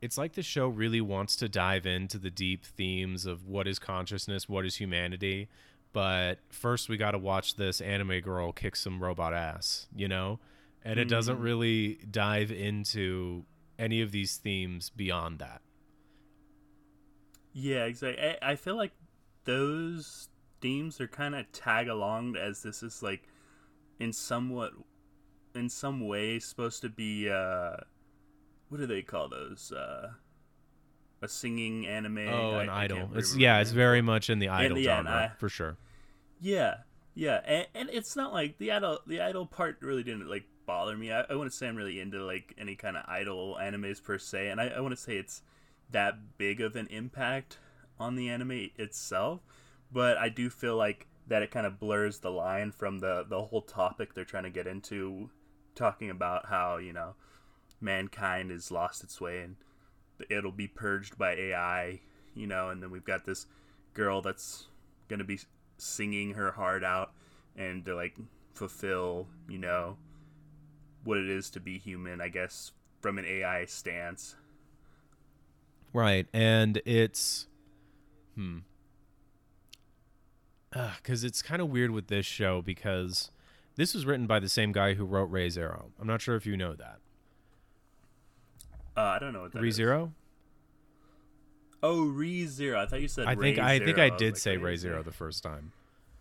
It's 0.00 0.16
like 0.16 0.34
the 0.34 0.42
show 0.42 0.68
really 0.68 1.00
wants 1.00 1.34
to 1.36 1.48
dive 1.48 1.84
into 1.86 2.18
the 2.18 2.30
deep 2.30 2.64
themes 2.64 3.26
of 3.26 3.46
what 3.46 3.66
is 3.66 3.78
consciousness, 3.78 4.48
what 4.48 4.64
is 4.64 4.76
humanity. 4.76 5.48
But 5.92 6.38
first, 6.50 6.88
we 6.88 6.96
got 6.96 7.12
to 7.12 7.18
watch 7.18 7.56
this 7.56 7.80
anime 7.80 8.20
girl 8.20 8.52
kick 8.52 8.76
some 8.76 9.02
robot 9.02 9.34
ass, 9.34 9.88
you 9.94 10.06
know? 10.06 10.38
And 10.84 11.00
it 11.00 11.06
doesn't 11.06 11.38
Mhm. 11.38 11.42
really 11.42 11.94
dive 12.10 12.52
into 12.52 13.44
any 13.78 14.00
of 14.00 14.12
these 14.12 14.36
themes 14.36 14.90
beyond 14.90 15.38
that. 15.40 15.62
Yeah, 17.52 17.84
exactly. 17.84 18.22
I, 18.42 18.52
I 18.52 18.56
feel 18.56 18.76
like 18.76 18.92
those 19.44 20.28
themes 20.60 21.00
are 21.00 21.08
kind 21.08 21.34
of 21.34 21.50
tag 21.52 21.88
along 21.88 22.36
as 22.36 22.62
this 22.62 22.82
is 22.82 23.02
like 23.02 23.28
in 23.98 24.12
somewhat 24.12 24.72
in 25.54 25.68
some 25.68 26.06
way 26.06 26.38
supposed 26.38 26.82
to 26.82 26.88
be 26.88 27.28
uh 27.30 27.76
what 28.68 28.78
do 28.78 28.86
they 28.86 29.02
call 29.02 29.28
those 29.28 29.72
uh 29.72 30.10
a 31.20 31.28
singing 31.28 31.86
anime 31.86 32.18
Oh, 32.28 32.54
I- 32.56 32.62
an 32.64 32.68
I 32.68 32.84
idol. 32.84 33.10
It's 33.14 33.34
yeah, 33.36 33.58
it's 33.60 33.72
very 33.72 34.02
much 34.02 34.30
in 34.30 34.38
the 34.38 34.48
idol 34.48 34.76
and 34.76 34.84
genre 34.84 35.10
I- 35.12 35.38
for 35.38 35.48
sure. 35.48 35.76
yeah 36.40 36.76
yeah 37.14 37.40
and, 37.44 37.66
and 37.74 37.90
it's 37.90 38.14
not 38.14 38.32
like 38.32 38.58
the 38.58 38.70
idol 38.70 39.00
the 39.06 39.20
idol 39.20 39.44
part 39.46 39.78
really 39.80 40.04
didn't 40.04 40.28
like 40.28 40.44
bother 40.66 40.96
me 40.96 41.10
i, 41.10 41.22
I 41.22 41.34
wouldn't 41.34 41.52
say 41.54 41.66
i'm 41.66 41.74
really 41.74 41.98
into 41.98 42.22
like 42.24 42.54
any 42.58 42.76
kind 42.76 42.96
of 42.96 43.02
idol 43.08 43.56
animes 43.60 44.00
per 44.00 44.18
se 44.18 44.48
and 44.50 44.60
i, 44.60 44.68
I 44.68 44.78
wouldn't 44.80 45.00
say 45.00 45.16
it's 45.16 45.42
that 45.90 46.36
big 46.38 46.60
of 46.60 46.76
an 46.76 46.86
impact 46.88 47.58
on 47.98 48.14
the 48.14 48.28
anime 48.28 48.68
itself 48.76 49.40
but 49.90 50.16
i 50.18 50.28
do 50.28 50.48
feel 50.48 50.76
like 50.76 51.08
that 51.26 51.42
it 51.42 51.50
kind 51.50 51.66
of 51.66 51.80
blurs 51.80 52.20
the 52.20 52.30
line 52.30 52.70
from 52.70 53.00
the 53.00 53.24
the 53.28 53.42
whole 53.42 53.62
topic 53.62 54.14
they're 54.14 54.24
trying 54.24 54.44
to 54.44 54.50
get 54.50 54.66
into 54.68 55.28
talking 55.74 56.10
about 56.10 56.46
how 56.46 56.76
you 56.76 56.92
know 56.92 57.14
mankind 57.80 58.50
has 58.50 58.70
lost 58.70 59.02
its 59.02 59.20
way 59.20 59.40
and 59.42 59.56
it'll 60.28 60.52
be 60.52 60.66
purged 60.66 61.16
by 61.16 61.32
ai 61.32 62.00
you 62.34 62.46
know 62.46 62.70
and 62.70 62.82
then 62.82 62.90
we've 62.90 63.04
got 63.04 63.24
this 63.24 63.46
girl 63.94 64.20
that's 64.20 64.66
gonna 65.08 65.24
be 65.24 65.38
singing 65.76 66.34
her 66.34 66.50
heart 66.52 66.82
out 66.82 67.12
and 67.56 67.84
to 67.84 67.94
like 67.94 68.16
fulfill 68.54 69.28
you 69.48 69.58
know 69.58 69.96
what 71.04 71.18
it 71.18 71.28
is 71.28 71.50
to 71.50 71.60
be 71.60 71.78
human 71.78 72.20
i 72.20 72.28
guess 72.28 72.72
from 73.00 73.16
an 73.18 73.24
ai 73.24 73.64
stance 73.64 74.34
Right. 75.92 76.26
And 76.32 76.80
it's 76.84 77.46
hmm. 78.34 78.58
Because 80.70 81.24
it's 81.24 81.42
kind 81.42 81.62
of 81.62 81.70
weird 81.70 81.90
with 81.90 82.08
this 82.08 82.26
show 82.26 82.60
because 82.60 83.30
this 83.76 83.94
was 83.94 84.04
written 84.04 84.26
by 84.26 84.38
the 84.38 84.50
same 84.50 84.70
guy 84.70 84.94
who 84.94 85.04
wrote 85.04 85.30
Ray's 85.30 85.56
Arrow. 85.56 85.92
I'm 85.98 86.06
not 86.06 86.20
sure 86.20 86.36
if 86.36 86.44
you 86.44 86.56
know 86.56 86.74
that. 86.74 86.98
Uh, 88.98 89.14
i 89.14 89.18
don't 89.18 89.32
know 89.32 89.42
what 89.42 89.52
that 89.52 89.62
Ray 89.62 89.68
is. 89.68 89.74
Zero? 89.74 90.12
oh 91.82 92.04
re 92.04 92.46
zero 92.46 92.80
i 92.80 92.86
thought 92.86 93.00
you 93.00 93.08
said 93.08 93.26
I 93.26 93.34
think 93.34 93.58
Ray 93.58 93.62
I 93.64 93.78
think 93.78 93.98
I 93.98 94.10
did 94.10 94.34
like, 94.34 94.36
say 94.36 94.56
Ray 94.56 94.76
Zero. 94.76 94.94
Zero 94.94 95.02
the 95.02 95.12
first 95.12 95.42
time. 95.42 95.72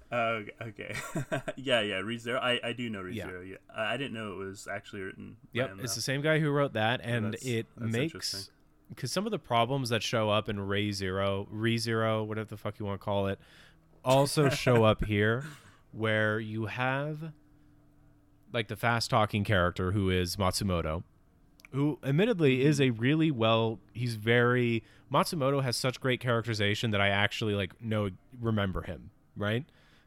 Oh, 0.09 0.43
okay. 0.61 0.95
yeah, 1.57 1.81
yeah, 1.81 1.95
ReZero. 2.01 2.39
I, 2.39 2.61
I 2.63 2.71
do 2.71 2.89
know 2.89 3.01
ReZero. 3.01 3.13
Yeah. 3.13 3.41
Yeah. 3.41 3.55
I, 3.75 3.93
I 3.95 3.97
didn't 3.97 4.13
know 4.13 4.31
it 4.31 4.37
was 4.37 4.65
actually 4.71 5.01
written. 5.01 5.35
Yep, 5.51 5.79
it's 5.83 5.95
the 5.95 6.01
same 6.01 6.21
guy 6.21 6.39
who 6.39 6.49
wrote 6.49 6.73
that, 6.73 7.01
and 7.03 7.25
that's- 7.25 7.45
it 7.45 7.67
that's 7.75 7.91
makes 7.91 8.49
because 8.89 9.11
some 9.11 9.25
of 9.25 9.31
the 9.31 9.39
problems 9.39 9.89
that 9.89 10.01
show 10.01 10.29
up 10.29 10.47
in 10.47 10.61
Ray 10.61 10.91
Zero, 10.93 11.45
Re 11.51 11.77
Zero, 11.77 12.23
whatever 12.23 12.47
the 12.47 12.55
fuck 12.55 12.79
you 12.79 12.85
want 12.85 13.01
to 13.01 13.03
call 13.03 13.27
it, 13.27 13.37
also 14.05 14.47
show 14.65 14.85
up 14.85 15.03
here, 15.03 15.43
where 15.91 16.39
you 16.39 16.67
have 16.67 17.33
like 18.53 18.69
the 18.69 18.77
fast 18.77 19.09
talking 19.09 19.43
character 19.43 19.91
who 19.91 20.09
is 20.09 20.37
Matsumoto, 20.37 21.03
who 21.71 21.99
admittedly 22.03 22.63
is 22.63 22.79
a 22.81 22.91
really 22.91 23.31
well. 23.31 23.79
He's 23.93 24.15
very 24.15 24.83
Matsumoto 25.11 25.63
has 25.63 25.77
such 25.77 25.99
great 26.01 26.19
characterization 26.19 26.91
that 26.91 27.01
I 27.01 27.09
actually 27.09 27.53
like 27.55 27.79
know 27.81 28.09
remember 28.39 28.81
him 28.83 29.11
right. 29.35 29.65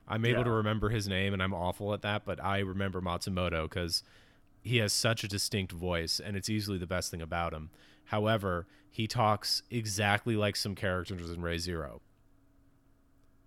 I'm 0.09 0.25
able 0.25 0.43
to 0.43 0.51
remember 0.51 0.89
his 0.89 1.07
name, 1.07 1.33
and 1.33 1.41
I'm 1.41 1.55
awful 1.55 1.95
at 1.95 2.03
that, 2.03 2.25
but 2.25 2.43
I 2.43 2.59
remember 2.59 3.01
Matsumoto 3.01 3.69
because 3.69 4.03
he 4.61 4.79
has 4.79 4.93
such 4.93 5.23
a 5.23 5.29
distinct 5.29 5.71
voice, 5.71 6.19
and 6.19 6.37
it's 6.37 6.49
easily 6.51 6.79
the 6.79 6.87
best 6.87 7.13
thing 7.13 7.23
about 7.23 7.53
him. 7.53 7.71
However, 8.07 8.67
he 8.91 9.07
talks 9.07 9.63
exactly 9.71 10.35
like 10.35 10.57
some 10.57 10.75
characters 10.75 11.31
in 11.31 11.43
Ray 11.43 11.59
Zero, 11.59 12.01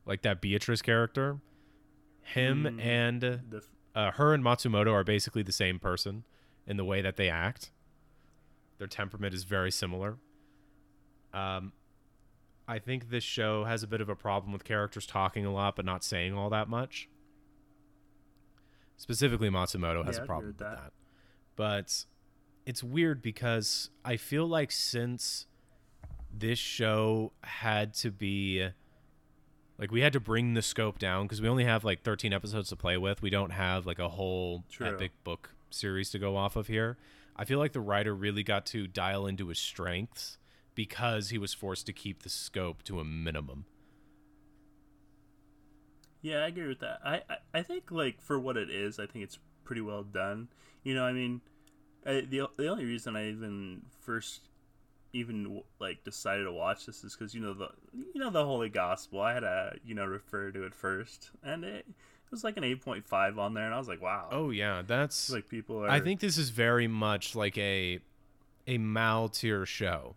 like 0.06 0.22
that 0.22 0.40
Beatrice 0.42 0.82
character. 0.82 1.40
Him 2.22 2.64
Mm. 2.64 2.82
and 2.82 3.24
f- 3.26 3.70
uh, 3.94 4.12
her 4.12 4.34
and 4.34 4.42
Matsumoto 4.44 4.94
are 4.94 5.04
basically 5.04 5.44
the 5.44 5.52
same 5.52 5.80
person 5.80 6.24
in 6.66 6.78
the 6.78 6.86
way 6.86 7.02
that 7.02 7.18
they 7.18 7.30
act. 7.30 7.72
Their 8.84 8.88
temperament 8.90 9.34
is 9.34 9.46
very 9.46 9.72
similar. 9.72 10.18
Um, 11.34 11.72
I 12.68 12.80
think 12.80 13.10
this 13.10 13.24
show 13.24 13.64
has 13.64 13.82
a 13.82 13.88
bit 13.88 14.02
of 14.02 14.10
a 14.10 14.16
problem 14.16 14.52
with 14.52 14.66
characters 14.66 15.06
talking 15.06 15.46
a 15.46 15.54
lot 15.54 15.78
but 15.78 15.86
not 15.86 16.04
saying 16.04 16.34
all 16.34 16.50
that 16.50 16.68
much. 16.68 17.08
Specifically, 18.98 19.50
Matsumoto 19.50 20.04
has 20.04 20.18
Yeah, 20.18 20.24
a 20.24 20.26
problem 20.26 20.48
with 20.48 20.58
with 20.60 20.68
that. 20.68 20.82
that. 20.84 20.94
But 21.56 22.04
it's 22.66 22.84
weird 22.84 23.22
because 23.22 23.90
I 24.04 24.18
feel 24.18 24.46
like 24.48 24.70
since 24.70 25.46
this 26.30 26.60
show 26.60 27.32
had 27.42 27.94
to 27.94 28.12
be 28.12 28.68
like 29.78 29.92
we 29.92 30.02
had 30.02 30.12
to 30.12 30.20
bring 30.20 30.56
the 30.56 30.62
scope 30.62 31.00
down 31.00 31.24
because 31.24 31.42
we 31.42 31.48
only 31.48 31.64
have 31.64 31.86
like 31.86 32.02
13 32.04 32.34
episodes 32.34 32.68
to 32.68 32.76
play 32.76 32.98
with. 32.98 33.22
We 33.22 33.30
don't 33.30 33.52
have 33.52 33.86
like 33.86 34.00
a 34.00 34.10
whole 34.10 34.66
True. 34.70 34.88
epic 34.88 35.12
book 35.24 35.52
series 35.70 36.10
to 36.10 36.20
go 36.20 36.36
off 36.36 36.58
of 36.58 36.68
here. 36.68 36.98
I 37.36 37.46
feel 37.46 37.60
like 37.60 37.74
the 37.74 37.82
writer 37.82 38.16
really 38.16 38.44
got 38.44 38.66
to 38.68 38.88
dial 38.88 39.26
into 39.26 39.48
his 39.48 39.60
strengths 39.60 40.38
because 40.76 41.30
he 41.30 41.38
was 41.38 41.54
forced 41.54 41.86
to 41.88 41.94
keep 41.94 42.24
the 42.24 42.30
scope 42.30 42.84
to 42.84 43.00
a 43.00 43.04
minimum. 43.04 43.66
Yeah, 46.22 46.44
I 46.44 46.48
agree 46.48 46.68
with 46.68 46.80
that. 46.80 47.00
I, 47.04 47.16
I, 47.30 47.38
I 47.54 47.62
think 47.64 47.92
like 47.92 48.22
for 48.22 48.40
what 48.40 48.56
it 48.56 48.70
is, 48.70 49.00
I 49.00 49.06
think 49.06 49.26
it's 49.26 49.40
pretty 49.66 49.82
well 49.82 50.04
done. 50.04 50.48
You 50.84 50.96
know, 50.96 51.04
I 51.04 51.12
mean, 51.12 51.42
I, 52.06 52.22
the 52.22 52.48
the 52.58 52.68
only 52.68 52.86
reason 52.86 53.16
I 53.16 53.30
even 53.30 53.82
first 54.02 54.48
even 55.12 55.62
like 55.80 56.04
decided 56.04 56.46
to 56.46 56.52
watch 56.52 56.86
this 56.86 57.04
is 57.04 57.16
because 57.16 57.34
you 57.36 57.42
know 57.42 57.54
the 57.54 57.70
you 57.94 58.20
know 58.20 58.30
the 58.30 58.46
Holy 58.46 58.70
Gospel. 58.70 59.22
I 59.22 59.34
had 59.34 59.42
to 59.42 59.74
you 59.86 59.96
know 59.96 60.06
refer 60.06 60.52
to 60.52 60.64
it 60.64 60.74
first, 60.74 61.32
and 61.44 61.64
it, 61.64 61.86
it 62.34 62.38
was 62.38 62.44
like 62.44 62.58
an 62.58 62.64
eight 62.64 62.82
point 62.82 63.06
five 63.06 63.38
on 63.38 63.54
there, 63.54 63.66
and 63.66 63.76
I 63.76 63.78
was 63.78 63.88
like, 63.88 64.02
wow. 64.02 64.28
Oh 64.32 64.50
yeah, 64.50 64.82
that's 64.86 65.30
like 65.30 65.48
people 65.48 65.84
are. 65.84 65.90
I 65.90 66.00
think 66.00 66.20
this 66.20 66.38
is 66.40 66.50
very 66.50 66.88
much 66.88 67.36
like 67.36 67.56
a 67.60 68.00
a 68.66 68.80
Mal 68.80 69.30
tier 69.30 69.68
show. 69.68 70.16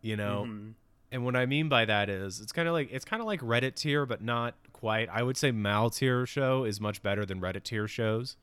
You 0.00 0.16
know, 0.16 0.46
Mhm. 0.48 0.72
and 1.12 1.24
what 1.24 1.36
I 1.36 1.46
mean 1.46 1.68
by 1.68 1.84
that 1.84 2.08
is 2.08 2.40
it's 2.40 2.50
kind 2.50 2.66
of 2.66 2.74
like 2.74 2.88
it's 2.90 3.04
kind 3.04 3.20
of 3.22 3.26
like 3.26 3.40
Reddit 3.40 3.76
tier, 3.76 4.04
but 4.04 4.20
not 4.20 4.56
quite. 4.72 5.08
I 5.10 5.22
would 5.22 5.36
say 5.36 5.52
Mal 5.52 5.90
tier 5.90 6.26
show 6.26 6.64
is 6.64 6.80
much 6.80 7.04
better 7.04 7.24
than 7.24 7.40
Reddit 7.40 7.62
tier 7.62 7.86
shows. 7.86 8.36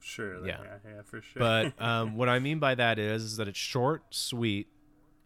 sure, 0.00 0.46
yeah. 0.46 0.56
yeah, 0.62 0.90
yeah, 0.96 1.02
for 1.02 1.20
sure. 1.20 1.38
But 1.40 1.74
um, 1.82 2.16
what 2.16 2.28
I 2.30 2.38
mean 2.38 2.58
by 2.60 2.74
that 2.76 2.98
is, 2.98 3.22
is 3.24 3.36
that 3.36 3.46
it's 3.46 3.58
short, 3.58 4.02
sweet. 4.10 4.68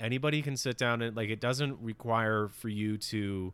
Anybody 0.00 0.42
can 0.42 0.56
sit 0.56 0.76
down 0.76 1.00
and 1.02 1.16
like 1.16 1.30
it 1.30 1.40
doesn't 1.40 1.78
require 1.80 2.48
for 2.48 2.68
you 2.68 2.98
to 2.98 3.52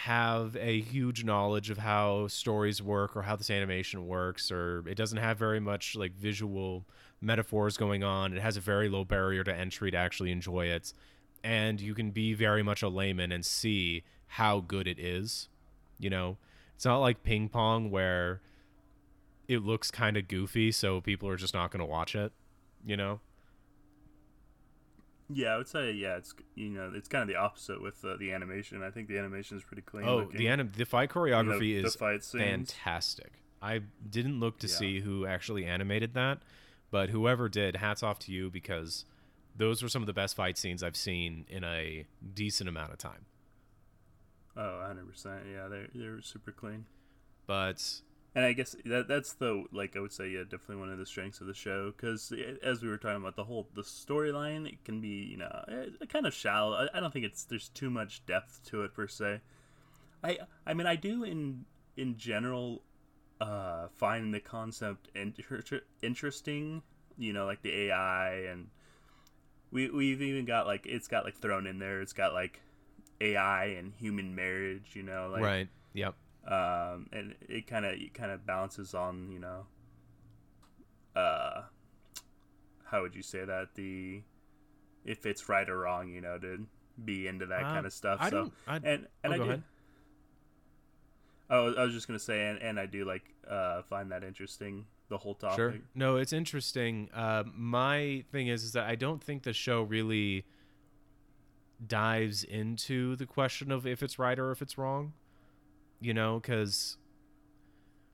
have 0.00 0.54
a 0.60 0.82
huge 0.82 1.24
knowledge 1.24 1.70
of 1.70 1.78
how 1.78 2.28
stories 2.28 2.82
work 2.82 3.16
or 3.16 3.22
how 3.22 3.34
this 3.34 3.48
animation 3.48 4.06
works 4.06 4.52
or 4.52 4.84
it 4.86 4.94
doesn't 4.94 5.16
have 5.16 5.38
very 5.38 5.58
much 5.58 5.96
like 5.96 6.14
visual 6.14 6.84
metaphors 7.22 7.78
going 7.78 8.04
on. 8.04 8.34
It 8.36 8.42
has 8.42 8.58
a 8.58 8.60
very 8.60 8.90
low 8.90 9.06
barrier 9.06 9.42
to 9.42 9.54
entry 9.54 9.90
to 9.90 9.96
actually 9.96 10.32
enjoy 10.32 10.66
it. 10.66 10.92
And 11.42 11.80
you 11.80 11.94
can 11.94 12.10
be 12.10 12.34
very 12.34 12.62
much 12.62 12.82
a 12.82 12.90
layman 12.90 13.32
and 13.32 13.44
see 13.44 14.02
how 14.26 14.60
good 14.60 14.86
it 14.86 14.98
is. 14.98 15.48
You 15.98 16.10
know, 16.10 16.36
it's 16.74 16.84
not 16.84 16.98
like 16.98 17.22
ping 17.22 17.48
pong 17.48 17.90
where 17.90 18.42
it 19.48 19.64
looks 19.64 19.90
kind 19.90 20.18
of 20.18 20.28
goofy, 20.28 20.72
so 20.72 21.00
people 21.00 21.26
are 21.26 21.36
just 21.36 21.54
not 21.54 21.70
going 21.70 21.80
to 21.80 21.86
watch 21.86 22.14
it. 22.14 22.32
You 22.84 22.98
know? 22.98 23.20
Yeah, 25.28 25.48
I 25.48 25.56
would 25.56 25.68
say 25.68 25.92
yeah, 25.92 26.16
it's 26.16 26.34
you 26.54 26.68
know 26.70 26.92
it's 26.94 27.08
kind 27.08 27.22
of 27.22 27.28
the 27.28 27.36
opposite 27.36 27.82
with 27.82 28.04
uh, 28.04 28.16
the 28.18 28.32
animation. 28.32 28.82
I 28.82 28.90
think 28.90 29.08
the 29.08 29.18
animation 29.18 29.56
is 29.56 29.64
pretty 29.64 29.82
clean. 29.82 30.06
Oh, 30.06 30.18
looking. 30.18 30.38
the 30.38 30.48
anim- 30.48 30.72
the 30.76 30.84
fight 30.84 31.10
You 31.14 31.20
know, 31.30 31.36
choreography 31.36 31.82
is 31.84 31.94
fight 31.96 32.22
fantastic. 32.24 33.32
I 33.62 33.80
didn't 34.08 34.38
look 34.40 34.58
to 34.60 34.66
Yeah. 34.66 34.74
see 34.74 35.00
who 35.00 35.26
actually 35.26 35.64
animated 35.64 36.14
that, 36.14 36.38
but 36.90 37.10
whoever 37.10 37.48
did, 37.48 37.76
hats 37.76 38.02
off 38.02 38.18
to 38.20 38.32
you 38.32 38.50
because 38.50 39.04
those 39.56 39.82
were 39.82 39.88
some 39.88 40.02
of 40.02 40.06
the 40.06 40.12
best 40.12 40.36
fight 40.36 40.58
scenes 40.58 40.82
I've 40.82 40.96
seen 40.96 41.46
in 41.48 41.64
a 41.64 42.04
decent 42.34 42.68
amount 42.68 42.92
of 42.92 42.98
time. 42.98 43.24
Oh, 44.56 44.78
100 44.78 45.08
percent. 45.10 45.40
Yeah, 45.52 45.68
they're 45.68 45.88
they're 45.94 46.20
super 46.22 46.52
clean. 46.52 46.84
But 47.46 47.82
And 48.36 48.44
I 48.44 48.52
guess 48.52 48.76
that 48.84 49.08
that's 49.08 49.32
the 49.32 49.64
like 49.72 49.96
I 49.96 50.00
would 50.00 50.12
say 50.12 50.28
yeah 50.28 50.42
definitely 50.42 50.76
one 50.76 50.90
of 50.90 50.98
the 50.98 51.06
strengths 51.06 51.40
of 51.40 51.46
the 51.46 51.54
show 51.54 51.90
because 51.90 52.34
as 52.62 52.82
we 52.82 52.88
were 52.90 52.98
talking 52.98 53.22
about 53.22 53.34
the 53.34 53.44
whole 53.44 53.66
the 53.74 53.80
storyline 53.80 54.68
it 54.68 54.84
can 54.84 55.00
be 55.00 55.08
you 55.08 55.38
know 55.38 55.64
eh, 55.68 56.04
kind 56.06 56.26
of 56.26 56.34
shallow. 56.34 56.74
I, 56.74 56.98
I 56.98 57.00
don't 57.00 57.10
think 57.14 57.24
it's 57.24 57.44
there's 57.44 57.70
too 57.70 57.88
much 57.88 58.26
depth 58.26 58.60
to 58.66 58.82
it 58.82 58.92
per 58.92 59.08
se. 59.08 59.40
I 60.22 60.36
I 60.66 60.74
mean 60.74 60.86
I 60.86 60.96
do 60.96 61.24
in 61.24 61.64
in 61.96 62.18
general 62.18 62.82
uh, 63.40 63.88
find 63.96 64.34
the 64.34 64.40
concept 64.40 65.08
inter- 65.14 65.80
interesting. 66.02 66.82
You 67.16 67.32
know 67.32 67.46
like 67.46 67.62
the 67.62 67.86
AI 67.86 68.32
and 68.50 68.68
we 69.70 69.88
we've 69.88 70.20
even 70.20 70.44
got 70.44 70.66
like 70.66 70.84
it's 70.84 71.08
got 71.08 71.24
like 71.24 71.36
thrown 71.36 71.66
in 71.66 71.78
there. 71.78 72.02
It's 72.02 72.12
got 72.12 72.34
like 72.34 72.60
AI 73.18 73.64
and 73.78 73.94
human 73.96 74.34
marriage. 74.34 74.90
You 74.92 75.04
know 75.04 75.30
like 75.32 75.42
right, 75.42 75.68
yep. 75.94 76.16
Um, 76.46 77.06
and 77.12 77.34
it 77.48 77.66
kind 77.66 77.84
of 77.84 77.92
it 77.94 78.14
kind 78.14 78.30
of 78.30 78.46
balances 78.46 78.94
on 78.94 79.30
you 79.30 79.38
know 79.38 79.66
uh 81.14 81.62
how 82.84 83.02
would 83.02 83.14
you 83.14 83.22
say 83.22 83.44
that 83.44 83.74
the 83.74 84.20
if 85.04 85.24
it's 85.26 85.48
right 85.48 85.68
or 85.68 85.78
wrong 85.78 86.08
you 86.08 86.20
know 86.20 86.38
to 86.38 86.66
be 87.04 87.26
into 87.26 87.46
that 87.46 87.60
Uh, 87.62 87.72
kind 87.74 87.86
of 87.86 87.92
stuff 87.92 88.18
I 88.20 88.30
so. 88.30 88.52
I, 88.66 88.76
and 88.76 88.86
and 88.86 89.06
oh, 89.24 89.30
I 89.32 89.36
go 89.38 89.44
do 89.44 89.50
ahead. 89.50 89.62
oh 91.50 91.74
I 91.74 91.84
was 91.84 91.94
just 91.94 92.06
gonna 92.06 92.18
say 92.18 92.46
and, 92.48 92.60
and 92.62 92.78
I 92.78 92.86
do 92.86 93.04
like 93.04 93.24
uh 93.48 93.82
find 93.82 94.10
that 94.12 94.22
interesting 94.24 94.86
the 95.08 95.16
whole 95.18 95.34
topic 95.34 95.56
Sure. 95.56 95.74
No, 95.94 96.16
it's 96.16 96.32
interesting. 96.32 97.08
Uh, 97.14 97.44
my 97.54 98.24
thing 98.32 98.48
is, 98.48 98.64
is 98.64 98.72
that 98.72 98.88
I 98.88 98.96
don't 98.96 99.22
think 99.22 99.44
the 99.44 99.52
show 99.52 99.82
really 99.82 100.44
dives 101.86 102.42
into 102.42 103.14
the 103.16 103.24
question 103.26 103.70
of 103.70 103.86
if 103.86 104.02
it's 104.02 104.18
right 104.18 104.36
or 104.38 104.50
if 104.50 104.60
it's 104.62 104.76
wrong. 104.76 105.12
You 106.00 106.14
know, 106.14 106.38
because 106.40 106.96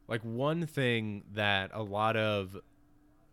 like 0.08 0.22
one 0.22 0.66
thing 0.66 1.24
that 1.34 1.70
a 1.72 1.82
lot 1.82 2.16
of 2.16 2.56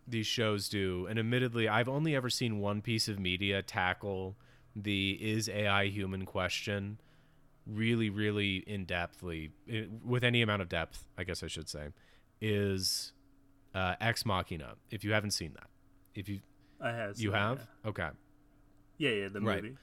these 0.08 0.28
shows 0.28 0.70
do, 0.70 1.06
and 1.08 1.20
admittedly, 1.20 1.68
I've 1.68 1.90
only 1.90 2.16
ever 2.16 2.30
seen 2.30 2.60
one 2.60 2.82
piece 2.82 3.08
of 3.08 3.20
media 3.20 3.62
tackle 3.62 4.36
the 4.76 5.12
is 5.22 5.50
AI 5.50 5.88
human 5.88 6.26
question 6.26 7.00
really, 7.68 8.10
really 8.10 8.58
in 8.58 8.86
depthly, 8.86 9.52
with 10.04 10.24
any 10.24 10.42
amount 10.42 10.62
of 10.62 10.70
depth, 10.70 11.06
I 11.18 11.24
guess 11.24 11.44
I 11.44 11.48
should 11.48 11.70
say, 11.70 11.90
is 12.42 13.14
uh, 13.76 13.96
Ex 14.02 14.26
Machina. 14.26 14.74
If 14.90 15.04
you 15.04 15.12
haven't 15.12 15.32
seen 15.32 15.54
that, 15.54 15.68
if 16.16 16.28
you 16.28 16.40
I 16.82 16.92
have 16.92 17.10
you 17.12 17.16
seen 17.16 17.32
that, 17.32 17.40
have, 17.40 17.68
okay, 17.86 18.10
yeah 18.98 19.10
yeah, 19.12 19.28
the 19.28 19.42
Right. 19.42 19.76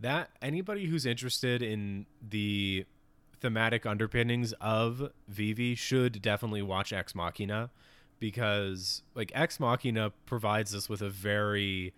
that 0.00 0.30
anybody 0.42 0.86
who's 0.86 1.06
interested 1.06 1.62
in 1.62 2.06
the 2.28 2.84
thematic 3.44 3.84
underpinnings 3.84 4.54
of 4.54 5.10
Vivy 5.28 5.74
should 5.74 6.22
definitely 6.22 6.62
watch 6.62 6.94
Ex 6.94 7.14
Machina 7.14 7.68
because 8.18 9.02
like 9.14 9.30
Ex 9.34 9.60
Machina 9.60 10.12
provides 10.24 10.74
us 10.74 10.88
with 10.88 11.02
a 11.02 11.10
very 11.10 11.92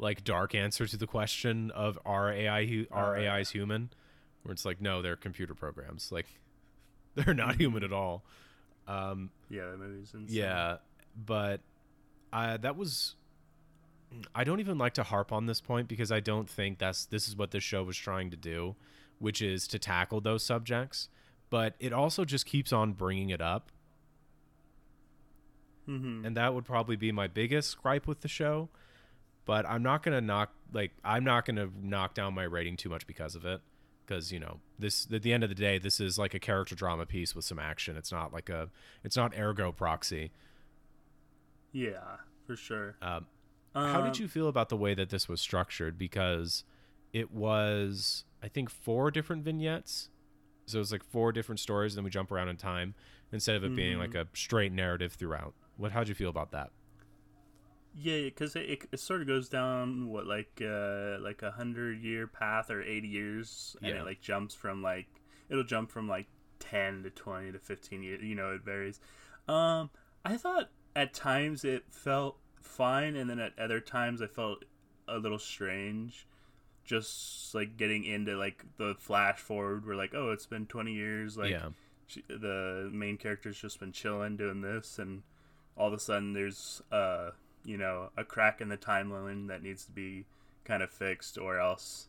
like 0.00 0.24
dark 0.24 0.52
answer 0.52 0.88
to 0.88 0.96
the 0.96 1.06
question 1.06 1.70
of 1.70 1.96
are 2.04 2.32
AI 2.32 2.66
hu- 2.66 2.86
are. 2.90 3.16
AIs 3.16 3.50
human 3.50 3.90
where 4.42 4.52
it's 4.52 4.64
like 4.64 4.80
no 4.80 5.00
they're 5.00 5.14
computer 5.14 5.54
programs 5.54 6.10
like 6.10 6.26
they're 7.14 7.34
not 7.34 7.54
human 7.54 7.84
at 7.84 7.92
all 7.92 8.24
um 8.88 9.30
yeah 9.48 9.70
the 9.70 9.76
movie's 9.76 10.12
insane. 10.12 10.26
yeah, 10.28 10.78
but 11.24 11.60
I 12.32 12.56
that 12.56 12.74
was 12.76 13.14
I 14.34 14.42
don't 14.42 14.58
even 14.58 14.76
like 14.76 14.94
to 14.94 15.04
harp 15.04 15.30
on 15.30 15.46
this 15.46 15.60
point 15.60 15.86
because 15.86 16.10
I 16.10 16.18
don't 16.18 16.50
think 16.50 16.78
that's 16.78 17.04
this 17.04 17.28
is 17.28 17.36
what 17.36 17.52
this 17.52 17.62
show 17.62 17.84
was 17.84 17.96
trying 17.96 18.30
to 18.30 18.36
do, 18.36 18.74
which 19.20 19.40
is 19.40 19.68
to 19.68 19.78
tackle 19.78 20.20
those 20.20 20.42
subjects, 20.42 21.08
but 21.48 21.74
it 21.78 21.92
also 21.92 22.24
just 22.24 22.44
keeps 22.46 22.72
on 22.72 22.94
bringing 22.94 23.30
it 23.30 23.40
up, 23.40 23.70
mm-hmm. 25.88 26.24
and 26.24 26.36
that 26.36 26.52
would 26.54 26.64
probably 26.64 26.96
be 26.96 27.12
my 27.12 27.28
biggest 27.28 27.80
gripe 27.80 28.08
with 28.08 28.22
the 28.22 28.28
show. 28.28 28.68
But 29.44 29.64
I'm 29.68 29.82
not 29.82 30.02
gonna 30.02 30.20
knock 30.20 30.52
like 30.72 30.92
I'm 31.04 31.22
not 31.24 31.44
gonna 31.44 31.68
knock 31.80 32.14
down 32.14 32.34
my 32.34 32.44
rating 32.44 32.76
too 32.76 32.88
much 32.88 33.06
because 33.06 33.34
of 33.36 33.44
it, 33.44 33.60
because 34.04 34.32
you 34.32 34.38
know 34.40 34.58
this 34.78 35.06
at 35.12 35.22
the 35.22 35.32
end 35.32 35.42
of 35.42 35.48
the 35.48 35.54
day 35.54 35.78
this 35.78 36.00
is 36.00 36.18
like 36.18 36.34
a 36.34 36.38
character 36.38 36.74
drama 36.74 37.06
piece 37.06 37.34
with 37.34 37.44
some 37.44 37.58
action. 37.58 37.96
It's 37.96 38.12
not 38.12 38.32
like 38.32 38.48
a 38.48 38.68
it's 39.04 39.16
not 39.16 39.32
ergo 39.38 39.72
proxy. 39.72 40.32
yeah 41.72 42.16
for 42.46 42.56
sure 42.56 42.96
Um, 43.00 43.26
How 43.74 44.00
Um, 44.00 44.04
did 44.04 44.18
you 44.18 44.26
feel 44.28 44.48
about 44.48 44.68
the 44.70 44.76
way 44.76 44.94
that 44.94 45.10
this 45.10 45.28
was 45.28 45.40
structured? 45.40 45.96
Because 45.98 46.64
it 47.12 47.30
was, 47.32 48.24
I 48.42 48.48
think, 48.48 48.70
four 48.70 49.10
different 49.10 49.44
vignettes 49.44 50.10
So 50.66 50.80
it's 50.80 50.92
like 50.92 51.04
four 51.04 51.32
different 51.32 51.60
stories, 51.60 51.94
and 51.94 51.98
then 51.98 52.04
we 52.04 52.10
jump 52.10 52.30
around 52.32 52.48
in 52.48 52.56
time 52.56 52.94
instead 53.32 53.56
of 53.56 53.64
it 53.64 53.74
being 53.74 53.98
like 53.98 54.12
Mm-hmm. 54.12 54.34
a 54.34 54.36
straight 54.36 54.72
narrative 54.72 55.14
throughout. 55.14 55.54
What? 55.76 55.92
How'd 55.92 56.08
you 56.08 56.14
feel 56.14 56.30
about 56.30 56.52
that? 56.52 56.70
Yeah, 57.94 58.22
because 58.24 58.54
it, 58.54 58.70
it, 58.70 58.88
it 58.92 59.00
sort 59.00 59.20
of 59.20 59.26
goes 59.26 59.48
down 59.48 60.08
what 60.08 60.26
like 60.26 60.62
uh 60.64 61.18
like 61.20 61.42
a 61.42 61.50
hundred 61.50 62.00
year 62.02 62.26
path 62.28 62.70
or 62.70 62.82
eighty 62.82 63.08
years, 63.08 63.76
and 63.82 63.94
Yeah. 63.94 64.00
it 64.00 64.04
like 64.04 64.20
jumps 64.20 64.54
from 64.54 64.80
like 64.82 65.08
it'll 65.48 65.64
jump 65.64 65.90
from 65.90 66.08
like 66.08 66.28
ten 66.60 67.02
to 67.02 67.10
twenty 67.10 67.50
to 67.52 67.58
fifteen 67.58 68.02
years. 68.02 68.22
You 68.22 68.36
know, 68.36 68.52
it 68.54 68.62
varies. 68.62 69.00
Um, 69.48 69.90
I 70.24 70.36
thought 70.36 70.70
at 70.94 71.12
times 71.14 71.64
it 71.64 71.84
felt 71.90 72.38
fine, 72.62 73.16
and 73.16 73.28
then 73.28 73.40
at 73.40 73.58
other 73.58 73.80
times 73.80 74.22
I 74.22 74.28
felt 74.28 74.64
a 75.08 75.18
little 75.18 75.38
strange. 75.40 76.28
Just 76.90 77.54
like 77.54 77.76
getting 77.76 78.04
into 78.04 78.36
like 78.36 78.64
the 78.76 78.96
flash 78.98 79.38
forward, 79.38 79.86
where 79.86 79.94
like 79.94 80.12
oh, 80.12 80.32
it's 80.32 80.46
been 80.46 80.66
twenty 80.66 80.92
years. 80.92 81.36
Like 81.36 81.50
yeah, 81.52 81.68
she, 82.08 82.24
the 82.28 82.90
main 82.92 83.16
character's 83.16 83.60
just 83.60 83.78
been 83.78 83.92
chilling 83.92 84.36
doing 84.36 84.60
this 84.60 84.98
and 84.98 85.22
all 85.76 85.86
of 85.86 85.92
a 85.92 85.98
sudden 86.00 86.32
there's 86.32 86.82
uh 86.90 87.30
you 87.64 87.76
know 87.76 88.10
a 88.16 88.24
crack 88.24 88.60
in 88.60 88.68
the 88.68 88.76
timeline 88.76 89.46
that 89.46 89.62
needs 89.62 89.84
to 89.84 89.92
be 89.92 90.24
kind 90.64 90.82
of 90.82 90.90
fixed 90.90 91.38
or 91.38 91.60
else 91.60 92.08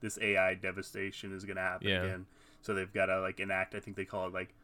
this 0.00 0.18
AI 0.20 0.54
devastation 0.54 1.34
is 1.34 1.44
going 1.44 1.56
to 1.56 1.62
happen 1.62 1.88
Yeah. 1.88 2.02
again 2.02 2.26
so 2.60 2.74
they've 2.74 2.92
got 2.92 3.06
to 3.06 3.20
like 3.20 3.40
enact 3.40 3.74
I 3.74 3.80
think 3.80 3.96
they 3.96 4.04
call 4.04 4.26
it 4.26 4.34
like 4.34 4.54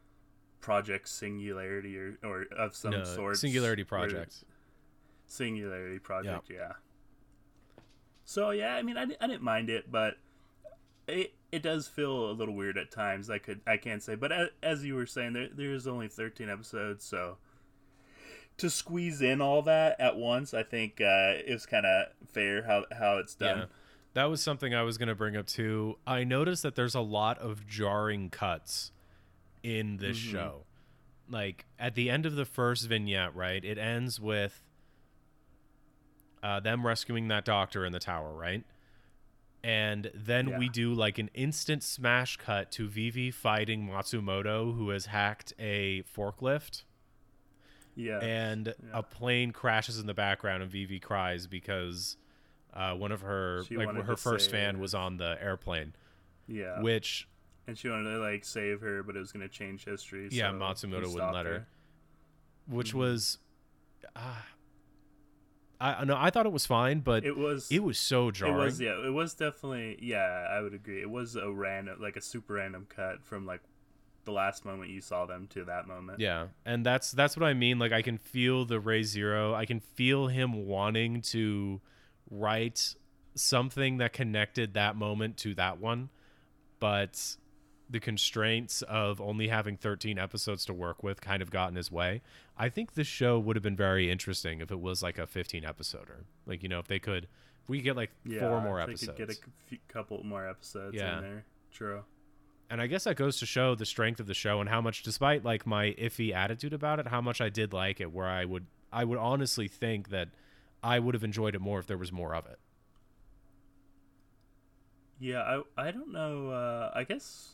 project 0.60 1.08
singularity 1.08 1.96
or 1.96 2.18
or 2.22 2.44
of 2.56 2.76
some 2.76 2.90
no, 2.90 3.04
sort 3.04 3.38
Singularity 3.38 3.84
Project. 3.84 4.44
Singularity 5.26 5.98
Project, 5.98 6.50
yeah. 6.50 6.72
So 8.24 8.50
yeah, 8.50 8.74
I 8.74 8.82
mean, 8.82 8.96
I, 8.96 9.02
I 9.02 9.26
didn't 9.26 9.42
mind 9.42 9.70
it, 9.70 9.90
but 9.90 10.16
it 11.06 11.34
it 11.52 11.62
does 11.62 11.86
feel 11.86 12.30
a 12.30 12.32
little 12.32 12.54
weird 12.54 12.78
at 12.78 12.90
times. 12.90 13.28
I 13.30 13.38
could 13.38 13.60
I 13.66 13.76
can't 13.76 14.02
say, 14.02 14.14
but 14.14 14.32
as, 14.32 14.48
as 14.62 14.84
you 14.84 14.94
were 14.94 15.06
saying, 15.06 15.34
there 15.34 15.48
there's 15.52 15.86
only 15.86 16.08
13 16.08 16.48
episodes, 16.48 17.04
so 17.04 17.36
to 18.56 18.70
squeeze 18.70 19.20
in 19.20 19.40
all 19.40 19.62
that 19.62 20.00
at 20.00 20.16
once, 20.16 20.54
I 20.54 20.62
think 20.62 21.00
uh, 21.00 21.34
it 21.44 21.50
was 21.52 21.66
kind 21.66 21.84
of 21.86 22.06
fair 22.28 22.62
how 22.64 22.84
how 22.96 23.18
it's 23.18 23.34
done. 23.34 23.58
Yeah. 23.58 23.64
That 24.14 24.24
was 24.26 24.40
something 24.40 24.72
I 24.72 24.82
was 24.82 24.96
going 24.96 25.08
to 25.08 25.14
bring 25.16 25.36
up 25.36 25.46
too. 25.46 25.98
I 26.06 26.22
noticed 26.22 26.62
that 26.62 26.76
there's 26.76 26.94
a 26.94 27.00
lot 27.00 27.36
of 27.38 27.66
jarring 27.66 28.30
cuts 28.30 28.92
in 29.64 29.96
this 29.96 30.16
Mhm. 30.16 30.30
show. 30.30 30.64
Like 31.28 31.64
at 31.80 31.94
the 31.96 32.10
end 32.10 32.24
of 32.26 32.36
the 32.36 32.44
first 32.44 32.86
vignette, 32.88 33.34
right? 33.34 33.64
It 33.64 33.76
ends 33.76 34.20
with 34.20 34.62
uh, 36.44 36.60
them 36.60 36.86
rescuing 36.86 37.26
that 37.28 37.44
doctor 37.44 37.84
in 37.86 37.92
the 37.92 37.98
tower, 37.98 38.32
right? 38.32 38.62
And 39.64 40.10
then 40.14 40.50
Yeah. 40.50 40.58
we 40.58 40.68
do 40.68 40.92
like 40.92 41.18
an 41.18 41.30
instant 41.32 41.82
smash 41.82 42.36
cut 42.36 42.70
to 42.72 42.86
Vivy 42.86 43.30
fighting 43.30 43.88
Matsumoto, 43.88 44.76
who 44.76 44.90
has 44.90 45.06
hacked 45.06 45.54
a 45.58 46.02
forklift 46.02 46.82
Yeah, 47.96 48.18
and 48.18 48.66
Yeah. 48.66 48.98
a 48.98 49.02
plane 49.02 49.52
crashes 49.52 49.98
in 49.98 50.06
the 50.06 50.12
background 50.14 50.62
and 50.62 50.70
Vivy 50.70 51.00
cries 51.00 51.46
because 51.46 52.16
uh, 52.74 52.92
one 52.94 53.10
of 53.12 53.22
her 53.22 53.62
She 53.64 53.76
like 53.76 53.88
her 54.04 54.16
first 54.16 54.50
fan 54.50 54.80
was 54.80 54.94
on 54.94 55.16
the 55.16 55.38
airplane, 55.40 55.94
yeah, 56.46 56.82
which 56.82 57.26
and 57.66 57.78
she 57.78 57.88
wanted 57.88 58.10
to 58.10 58.18
like 58.18 58.44
save 58.44 58.80
her, 58.82 59.02
but 59.02 59.16
it 59.16 59.20
was 59.20 59.32
going 59.32 59.48
to 59.48 59.52
change 59.52 59.84
history. 59.84 60.28
Yeah, 60.30 60.50
so 60.50 60.58
Matsumoto 60.58 61.10
wouldn't 61.14 61.32
let 61.32 61.46
her. 61.46 61.52
her. 61.52 61.66
which 62.66 62.92
Mhm. 62.92 62.98
was 62.98 63.38
uh, 64.16 64.42
I 65.92 66.04
no 66.04 66.16
I 66.18 66.30
thought 66.30 66.46
it 66.46 66.52
was 66.52 66.66
fine, 66.66 67.00
but 67.00 67.24
it, 67.24 67.36
was 67.36 67.70
It 67.70 67.82
was 67.82 67.98
so 67.98 68.28
It 68.28 68.36
jarring. 68.36 68.56
was 68.56 68.80
yeah. 68.80 69.04
It 69.04 69.12
was 69.12 69.34
definitely 69.34 69.98
yeah. 70.00 70.46
I 70.50 70.60
would 70.60 70.74
agree. 70.74 71.00
It 71.00 71.10
was 71.10 71.36
a 71.36 71.50
random, 71.50 72.00
like 72.00 72.16
a 72.16 72.20
super 72.22 72.54
random 72.54 72.86
cut 72.88 73.24
from 73.24 73.44
like 73.46 73.60
the 74.24 74.32
last 74.32 74.64
moment 74.64 74.90
you 74.90 75.00
saw 75.00 75.26
them 75.26 75.46
to 75.48 75.64
that 75.66 75.86
moment. 75.86 76.18
Yeah, 76.20 76.46
and 76.64 76.84
that's 76.86 77.12
that's 77.12 77.36
what 77.36 77.44
I 77.44 77.52
mean. 77.54 77.78
Like 77.78 77.92
I 77.92 78.02
can 78.02 78.18
feel 78.18 78.64
the 78.64 78.80
Ray 78.80 79.02
Zero. 79.02 79.54
I 79.54 79.66
can 79.66 79.80
feel 79.80 80.28
him 80.28 80.66
wanting 80.66 81.20
to 81.22 81.80
write 82.30 82.94
something 83.34 83.98
that 83.98 84.12
connected 84.12 84.74
that 84.74 84.96
moment 84.96 85.36
to 85.38 85.54
that 85.56 85.78
one, 85.78 86.08
but 86.80 87.36
the 87.88 88.00
constraints 88.00 88.82
of 88.82 89.20
only 89.20 89.48
having 89.48 89.76
13 89.76 90.18
episodes 90.18 90.64
to 90.64 90.72
work 90.74 91.02
with 91.02 91.20
kind 91.20 91.42
of 91.42 91.50
got 91.50 91.68
in 91.68 91.76
his 91.76 91.92
way. 91.92 92.22
I 92.56 92.68
think 92.70 92.94
this 92.94 93.06
show 93.06 93.38
would 93.38 93.56
have 93.56 93.62
been 93.62 93.76
very 93.76 94.10
interesting 94.10 94.60
if 94.60 94.70
it 94.70 94.80
was 94.80 95.02
like 95.02 95.18
a 95.18 95.26
15 95.26 95.62
episoder. 95.64 96.24
Like 96.46 96.62
you 96.62 96.68
know, 96.68 96.78
if 96.78 96.86
they 96.88 96.98
could, 96.98 97.24
if 97.62 97.68
we 97.68 97.78
could 97.78 97.84
get 97.84 97.96
like 97.96 98.10
Yeah, 98.24 98.40
four 98.40 98.60
more 98.62 98.80
episodes. 98.80 99.18
Get 99.18 99.30
a 99.30 99.34
few, 99.66 99.78
couple 99.88 100.22
more 100.24 100.48
episodes 100.48 100.96
Yeah. 100.96 101.18
in 101.18 101.22
there. 101.22 101.44
True. 101.72 102.04
and 102.70 102.80
I 102.80 102.86
guess 102.86 103.04
that 103.04 103.16
goes 103.16 103.38
to 103.40 103.46
show 103.46 103.74
the 103.74 103.84
strength 103.86 104.18
of 104.20 104.26
the 104.26 104.34
show 104.34 104.60
and 104.60 104.70
how 104.70 104.80
much, 104.80 105.02
despite 105.02 105.44
like 105.44 105.66
my 105.66 105.92
iffy 105.98 106.32
attitude 106.32 106.72
about 106.72 106.98
it, 106.98 107.08
how 107.08 107.20
much 107.20 107.40
I 107.40 107.50
did 107.50 107.72
like 107.74 108.00
it. 108.00 108.10
Where 108.12 108.26
I 108.26 108.44
would, 108.46 108.66
I 108.92 109.04
would 109.04 109.18
honestly 109.18 109.68
think 109.68 110.08
that 110.08 110.28
I 110.82 110.98
would 110.98 111.14
have 111.14 111.22
enjoyed 111.24 111.54
it 111.54 111.60
more 111.60 111.78
if 111.80 111.86
there 111.86 111.98
was 111.98 112.10
more 112.12 112.34
of 112.34 112.46
it. 112.46 112.58
Yeah, 115.20 115.40
I 115.76 115.88
I 115.88 115.90
don't 115.90 116.12
know. 116.12 116.50
Uh, 116.50 116.90
I 116.94 117.04
guess. 117.04 117.50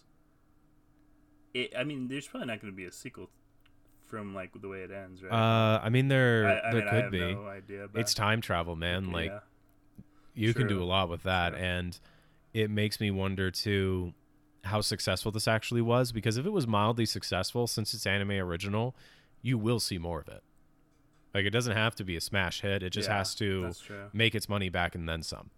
It. 1.55 1.73
I 1.77 1.85
mean, 1.85 2.09
there's 2.09 2.27
probably 2.27 2.49
not 2.49 2.61
going 2.61 2.73
to 2.73 2.77
be 2.77 2.85
a 2.85 2.93
sequel 2.93 3.31
from 4.07 4.35
like 4.35 4.51
the 4.61 4.69
way 4.69 4.83
it 4.83 4.91
ends, 4.91 5.23
right? 5.23 5.33
Uh, 5.33 5.81
I 5.83 5.89
mean, 5.89 6.09
there 6.09 6.47
I, 6.47 6.69
I 6.69 6.73
there 6.73 6.81
mean, 6.81 6.89
I 6.89 6.91
could 6.91 7.03
have 7.05 7.13
be. 7.13 7.35
no 7.35 7.47
idea. 7.47 7.89
But 7.93 8.01
it's 8.01 8.15
time 8.15 8.41
travel, 8.41 8.77
man. 8.77 9.13
Like 9.13 9.31
yeah. 9.31 9.41
you 10.35 10.53
can 10.55 10.67
do 10.67 10.83
a 10.83 10.85
lot 10.85 11.09
with 11.09 11.23
that, 11.23 11.51
True. 11.51 11.63
and 11.63 11.99
it 12.53 12.71
makes 12.71 13.01
me 13.01 13.11
wonder 13.11 13.51
too 13.51 14.13
how 14.65 14.81
successful 14.81 15.33
this 15.33 15.49
actually 15.49 15.83
was. 15.83 16.13
Because 16.13 16.37
if 16.37 16.45
it 16.47 16.51
was 16.51 16.67
mildly 16.67 17.07
successful, 17.07 17.67
since 17.67 17.95
it's 17.95 18.07
anime 18.07 18.33
original, 18.33 18.95
you 19.43 19.57
will 19.57 19.81
see 19.81 19.99
more 19.99 20.21
of 20.21 20.29
it. 20.29 20.43
Like 21.33 21.45
it 21.45 21.51
doesn't 21.51 21.77
have 21.77 21.95
to 21.97 22.05
be 22.05 22.17
a 22.17 22.21
smash 22.21 22.63
hit; 22.63 22.83
it 22.83 22.91
just 22.91 23.09
Yeah, 23.09 23.19
has 23.19 23.35
to 23.37 23.73
make 24.13 24.35
its 24.35 24.49
money 24.49 24.69
back 24.69 24.95
and 24.95 25.09
then 25.09 25.23
some. 25.23 25.51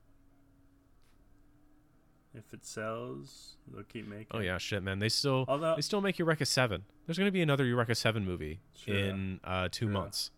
If 2.35 2.55
it 2.55 2.65
sells, 2.65 3.57
they'll 3.71 3.83
keep 3.85 4.07
making. 4.09 4.29
Oh 4.31 4.39
yeah, 4.41 4.57
shit, 4.59 4.83
man. 4.83 4.99
They 5.01 5.11
still 5.11 5.45
Although 5.49 5.75
they 5.77 5.83
still 5.83 6.01
make 6.01 6.19
Eureka 6.19 6.47
Seven. 6.47 6.85
There's 7.07 7.19
gonna 7.19 7.31
be 7.31 7.43
another 7.43 7.65
Eureka 7.67 7.95
Seven 7.95 8.25
movie 8.25 8.61
Sure. 8.75 8.95
in 8.97 9.41
uh, 9.45 9.69
two 9.71 9.87
Sure. 9.87 9.93
months. 9.93 10.31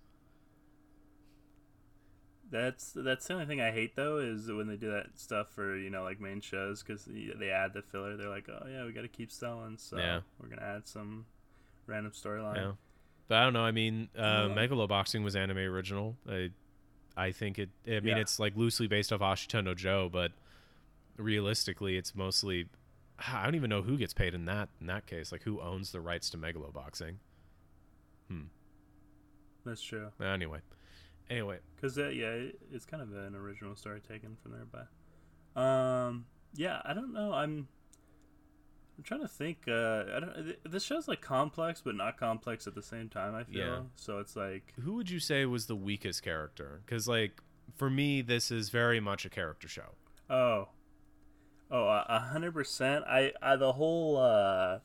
That's 2.51 2.93
that's 2.93 3.27
the 3.27 3.35
only 3.35 3.47
thing 3.47 3.61
I 3.61 3.71
hate 3.73 3.97
though 3.97 4.19
is 4.19 4.51
when 4.51 4.69
they 4.69 4.77
do 4.77 4.91
that 4.91 5.19
stuff 5.19 5.49
for 5.51 5.77
you 5.77 5.91
know 5.91 6.03
like 6.05 6.21
main 6.21 6.41
shows 6.41 6.83
because 6.83 7.05
they 7.07 7.51
add 7.51 7.73
the 7.73 7.83
filler. 7.83 8.17
They're 8.17 8.29
like, 8.29 8.49
oh 8.49 8.67
yeah, 8.69 8.85
we 8.85 8.93
got 8.93 9.03
to 9.03 9.09
keep 9.09 9.33
selling, 9.33 9.77
so 9.79 9.97
Yeah. 9.97 10.21
we're 10.41 10.49
gonna 10.49 10.63
add 10.63 10.87
some 10.87 11.27
random 11.87 12.13
storyline. 12.13 12.57
Yeah, 12.57 12.73
but 13.29 13.39
I 13.39 13.45
don't 13.45 13.55
know. 13.55 13.65
I 13.65 13.73
mean, 13.73 14.09
uh, 14.17 14.49
Yeah. 14.49 14.55
Megaloboxing 14.55 15.25
was 15.25 15.35
anime 15.35 15.59
original. 15.59 16.17
I 16.29 16.51
I 17.17 17.33
think 17.33 17.59
it. 17.59 17.71
I 17.87 17.91
mean, 18.01 18.05
Yeah. 18.09 18.19
it's 18.19 18.39
like 18.39 18.57
loosely 18.57 18.87
based 18.89 19.13
off 19.13 19.21
Ashita 19.21 19.65
no 19.65 19.75
Joe, 19.75 20.09
but 20.13 20.33
realistically, 21.17 21.97
it's 21.97 22.15
mostly. 22.15 22.67
I 23.19 23.45
don't 23.45 23.55
even 23.55 23.71
know 23.71 23.83
who 23.83 23.97
gets 23.97 24.13
paid 24.13 24.35
in 24.35 24.45
that 24.47 24.69
in 24.81 24.87
that 24.89 25.07
case. 25.07 25.31
Like 25.33 25.43
who 25.43 25.61
owns 25.61 25.93
the 25.93 26.01
rights 26.01 26.31
to 26.31 26.39
Megaloboxing? 26.39 27.17
Hmm. 28.29 28.43
That's 29.65 29.81
true. 29.83 30.09
Anyway, 30.21 30.59
anyway, 31.31 31.59
Because 31.77 31.97
uh, 31.99 32.09
yeah, 32.09 32.31
it, 32.33 32.59
it's 32.73 32.85
kind 32.85 33.03
of 33.03 33.13
an 33.15 33.35
original 33.35 33.77
story 33.77 34.01
taken 34.01 34.37
from 34.43 34.53
there. 34.53 34.67
But 34.71 35.61
um, 35.61 36.27
yeah, 36.55 36.81
I 36.85 36.93
don't 36.93 37.13
know. 37.13 37.33
I'm 37.33 37.69
I'm 38.99 39.05
trying 39.05 39.23
to 39.23 39.29
think. 39.29 39.59
Uh, 39.67 40.05
I 40.17 40.21
don't. 40.21 40.35
th- 40.45 40.59
This 40.69 40.83
show's 40.85 41.09
like 41.09 41.21
complex, 41.21 41.81
but 41.85 41.95
not 41.95 42.19
complex 42.19 42.67
at 42.67 42.75
the 42.75 42.83
same 42.83 43.09
time. 43.09 43.35
I 43.35 43.45
feel 43.45 43.59
Yeah. 43.67 43.81
so. 43.97 44.19
It's 44.19 44.37
like 44.37 44.75
who 44.83 44.95
would 44.95 45.09
you 45.09 45.21
say 45.21 45.47
was 45.47 45.67
the 45.67 45.77
weakest 45.77 46.23
character? 46.23 46.83
Because 46.85 47.07
like 47.09 47.41
for 47.77 47.89
me, 47.89 48.23
this 48.23 48.51
is 48.51 48.69
very 48.71 49.01
much 49.01 49.25
a 49.25 49.31
character 49.31 49.69
show. 49.69 49.95
Oh, 50.29 50.69
oh, 51.75 52.05
a 52.09 52.19
hundred 52.21 52.53
percent. 52.53 53.05
I, 53.07 53.33
I, 53.43 53.57
the 53.57 53.73
whole 53.73 54.17
uh, 54.17 54.79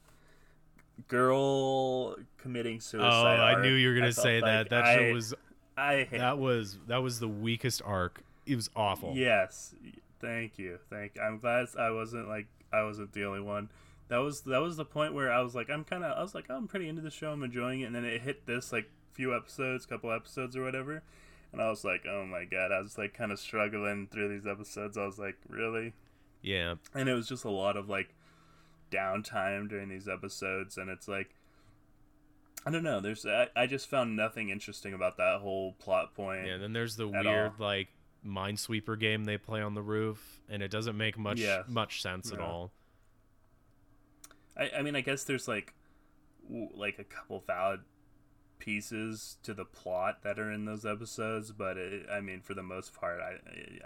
girl 1.07 2.15
committing 2.37 2.79
suicide. 2.79 3.07
Oh, 3.07 3.21
suicide. 3.23 3.39
I 3.39 3.61
knew 3.61 3.73
you 3.73 3.89
were 3.89 3.95
gonna 3.95 4.11
felt 4.11 4.23
say 4.23 4.39
that. 4.41 4.45
like 4.45 4.69
That 4.69 4.85
I, 4.85 5.11
was 5.11 5.33
I 5.77 6.07
hate. 6.09 6.17
that 6.19 6.39
was 6.39 6.79
that 6.87 6.97
was 6.97 7.19
the 7.19 7.27
weakest 7.27 7.81
arc. 7.85 8.23
It 8.45 8.55
was 8.55 8.69
awful. 8.75 9.13
Yes, 9.15 9.75
thank 10.19 10.57
you, 10.57 10.79
thank. 10.89 11.13
I'm 11.21 11.37
glad 11.37 11.67
I 11.77 11.91
wasn't 11.91 12.27
like 12.27 12.47
I 12.73 12.83
wasn't 12.83 13.13
the 13.13 13.25
only 13.25 13.41
one. 13.41 13.69
That 14.07 14.17
was 14.17 14.41
that 14.41 14.59
was 14.59 14.75
the 14.75 14.85
point 14.85 15.13
where 15.13 15.31
I 15.31 15.41
was 15.41 15.53
like, 15.53 15.69
I'm 15.69 15.83
kind 15.83 16.03
of, 16.03 16.17
I 16.17 16.21
was 16.21 16.33
like, 16.33 16.49
I'm 16.49 16.67
pretty 16.67 16.89
into 16.89 17.01
the 17.03 17.11
show. 17.11 17.31
I'm 17.31 17.43
enjoying 17.43 17.81
it, 17.81 17.85
and 17.85 17.95
then 17.95 18.05
it 18.05 18.21
hit 18.21 18.47
this 18.47 18.73
like 18.73 18.89
few 19.13 19.35
episodes, 19.35 19.85
couple 19.85 20.11
episodes 20.11 20.55
or 20.57 20.63
whatever, 20.63 21.03
and 21.51 21.61
I 21.61 21.69
was 21.69 21.83
like, 21.83 22.05
oh 22.09 22.25
my 22.25 22.45
god, 22.45 22.71
I 22.71 22.79
was 22.81 22.97
like 22.97 23.13
kind 23.13 23.31
of 23.31 23.39
struggling 23.39 24.07
through 24.11 24.29
these 24.29 24.47
episodes. 24.47 24.97
I 24.97 25.05
was 25.05 25.19
like, 25.19 25.37
really. 25.47 25.93
Yeah. 26.41 26.75
and 26.93 27.09
it 27.09 27.13
was 27.13 27.27
just 27.27 27.43
a 27.43 27.49
lot 27.49 27.75
of 27.77 27.89
like 27.89 28.15
downtime 28.91 29.69
during 29.69 29.89
these 29.89 30.07
episodes 30.07 30.77
and 30.77 30.89
it's 30.89 31.07
like 31.07 31.35
i 32.65 32.71
don't 32.71 32.83
know 32.83 32.99
there's 32.99 33.25
i, 33.25 33.47
I 33.55 33.67
just 33.67 33.87
found 33.89 34.15
nothing 34.15 34.49
interesting 34.49 34.93
about 34.93 35.17
that 35.17 35.41
whole 35.41 35.73
plot 35.73 36.15
point 36.15 36.47
Yeah, 36.47 36.53
and 36.53 36.63
then 36.63 36.73
there's 36.73 36.95
the 36.95 37.07
weird 37.07 37.25
all. 37.27 37.53
like 37.59 37.89
minesweeper 38.25 38.99
game 38.99 39.25
they 39.25 39.37
play 39.37 39.61
on 39.61 39.73
the 39.75 39.81
roof, 39.81 40.41
and 40.49 40.61
it 40.61 40.69
doesn't 40.71 40.97
make 40.97 41.17
much 41.17 41.39
Yes. 41.39 41.63
much 41.69 42.01
sense 42.01 42.33
at 42.33 42.39
all. 42.39 42.71
I, 44.57 44.71
I 44.79 44.81
mean, 44.81 44.95
I 44.95 44.99
guess 45.01 45.23
there's 45.23 45.47
like, 45.47 45.73
w- 46.47 46.67
like 46.75 46.99
a 46.99 47.05
couple 47.05 47.41
valid 47.47 47.79
pieces 48.57 49.37
to 49.43 49.53
the 49.53 49.63
plot 49.63 50.23
that 50.23 50.37
are 50.37 50.51
in 50.51 50.65
those 50.65 50.85
episodes, 50.85 51.51
but 51.53 51.77
it, 51.77 52.07
I 52.11 52.19
mean, 52.19 52.41
for 52.41 52.53
the 52.53 52.61
most 52.63 52.93
part, 52.93 53.21
I, 53.21 53.37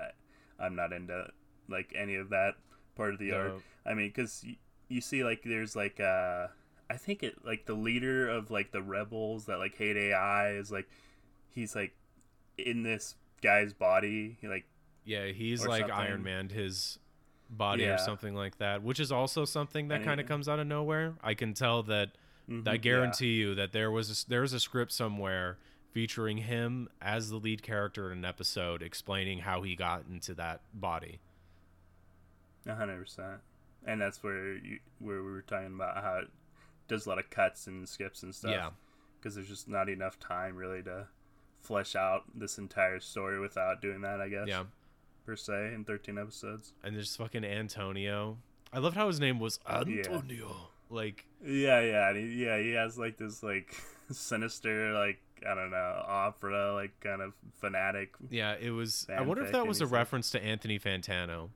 I 0.01 0.65
I'm 0.65 0.75
not 0.75 0.91
into 0.93 1.27
like 1.69 1.93
any 1.95 2.15
of 2.15 2.29
that 2.29 2.53
part 2.95 3.13
of 3.13 3.19
the 3.19 3.31
arc. 3.31 3.53
I 3.85 3.93
mean, 3.93 4.07
because 4.09 4.43
you, 4.43 4.55
you 4.89 5.01
see, 5.01 5.23
like, 5.23 5.41
there's 5.43 5.75
like, 5.75 5.99
uh, 5.99 6.47
I 6.89 6.97
think 6.97 7.23
it 7.23 7.45
like 7.45 7.65
the 7.65 7.73
leader 7.73 8.29
of 8.29 8.51
like 8.51 8.71
the 8.71 8.81
rebels 8.81 9.45
that 9.45 9.57
like 9.57 9.75
hate 9.75 9.97
AI 9.97 10.51
is 10.51 10.71
like, 10.71 10.87
he's 11.49 11.75
like 11.75 11.93
in 12.57 12.83
this 12.83 13.15
guy's 13.41 13.73
body, 13.73 14.37
he, 14.41 14.47
like 14.47 14.65
Yeah, 15.05 15.27
he's 15.27 15.65
like 15.65 15.87
something. 15.87 15.95
Iron 15.95 16.23
Man 16.23 16.49
his 16.49 16.99
body 17.49 17.83
Yeah. 17.83 17.95
or 17.95 17.97
something 17.97 18.35
like 18.35 18.57
that, 18.59 18.83
which 18.83 18.99
is 18.99 19.11
also 19.11 19.45
something 19.45 19.87
that 19.89 20.03
kind 20.03 20.19
of 20.19 20.27
comes 20.27 20.47
out 20.47 20.59
of 20.59 20.67
nowhere. 20.67 21.13
I 21.23 21.33
can 21.33 21.53
tell 21.53 21.83
that 21.83 22.11
mhm, 22.49 22.67
I 22.67 22.71
yeah. 22.73 22.77
guarantee 22.77 23.33
you 23.33 23.55
that 23.55 23.71
there 23.71 23.89
was 23.91 24.23
a, 24.25 24.29
there's 24.29 24.53
a 24.53 24.59
script 24.59 24.91
somewhere 24.91 25.57
featuring 25.91 26.37
him 26.39 26.89
as 27.01 27.29
the 27.29 27.37
lead 27.37 27.61
character 27.63 28.11
in 28.11 28.19
an 28.19 28.25
episode 28.25 28.81
explaining 28.81 29.39
how 29.39 29.61
he 29.61 29.75
got 29.75 30.03
into 30.11 30.33
that 30.35 30.61
body. 30.73 31.19
A 32.67 32.75
hundred 32.75 32.99
percent, 32.99 33.41
and 33.85 33.99
that's 34.01 34.23
where 34.23 34.55
you 34.55 34.79
where 34.99 35.21
we 35.21 35.31
were 35.31 35.41
talking 35.41 35.73
about 35.75 36.01
how 36.03 36.19
it 36.19 36.27
does 36.87 37.05
a 37.05 37.09
lot 37.09 37.19
of 37.19 37.29
cuts 37.29 37.67
and 37.67 37.87
skips 37.87 38.23
and 38.23 38.33
stuff. 38.33 38.51
Yeah. 38.51 38.69
because 39.19 39.35
there's 39.35 39.47
just 39.47 39.67
not 39.67 39.89
enough 39.89 40.19
time 40.19 40.55
really 40.55 40.81
to 40.83 41.07
flesh 41.61 41.95
out 41.95 42.23
this 42.35 42.57
entire 42.57 42.99
story 42.99 43.39
without 43.39 43.81
doing 43.81 44.01
that. 44.01 44.21
I 44.21 44.29
guess. 44.29 44.47
Yeah. 44.47 44.63
Per 45.25 45.35
se, 45.35 45.73
in 45.73 45.85
thirteen 45.85 46.17
episodes. 46.17 46.73
And 46.83 46.95
there's 46.95 47.15
fucking 47.15 47.45
Antonio. 47.45 48.37
I 48.73 48.79
loved 48.79 48.95
how 48.97 49.07
his 49.07 49.19
name 49.19 49.39
was 49.39 49.59
Antonio. 49.69 50.69
Like 50.89 51.25
Yeah, 51.43 51.79
yeah, 51.81 52.13
he, 52.13 52.43
yeah. 52.45 52.59
He 52.59 52.71
has 52.73 52.97
like 52.97 53.17
this 53.17 53.41
like 53.43 53.73
sinister 54.11 54.93
like 54.93 55.19
I 55.47 55.55
don't 55.55 55.71
know 55.71 56.03
opera 56.07 56.73
like 56.73 56.99
kind 56.99 57.21
of 57.21 57.33
fanatic. 57.59 58.13
yeah, 58.29 58.55
it 58.59 58.71
was 58.71 59.07
I 59.09 59.21
wonder 59.21 59.43
if 59.43 59.51
that 59.51 59.67
was 59.67 59.81
a 59.81 59.87
reference 59.87 60.29
to 60.31 60.43
Anthony 60.43 60.79
Fantano. 60.79 61.49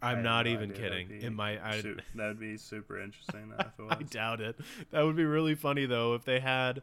I'm 0.00 0.22
not 0.22 0.46
no 0.46 0.52
even 0.52 0.70
kidding. 0.72 1.08
be 1.08 1.24
It 1.24 1.30
might 1.32 1.60
I, 1.62 1.80
su- 1.80 1.96
that 2.14 2.28
would 2.28 2.38
be 2.40 2.56
super 2.56 3.00
interesting 3.00 3.50
though, 3.56 3.86
I 3.90 4.02
doubt 4.04 4.40
it. 4.40 4.56
That 4.90 5.02
would 5.02 5.16
be 5.16 5.24
really 5.24 5.54
funny 5.54 5.86
though 5.86 6.14
if 6.14 6.24
they 6.24 6.38
had 6.40 6.82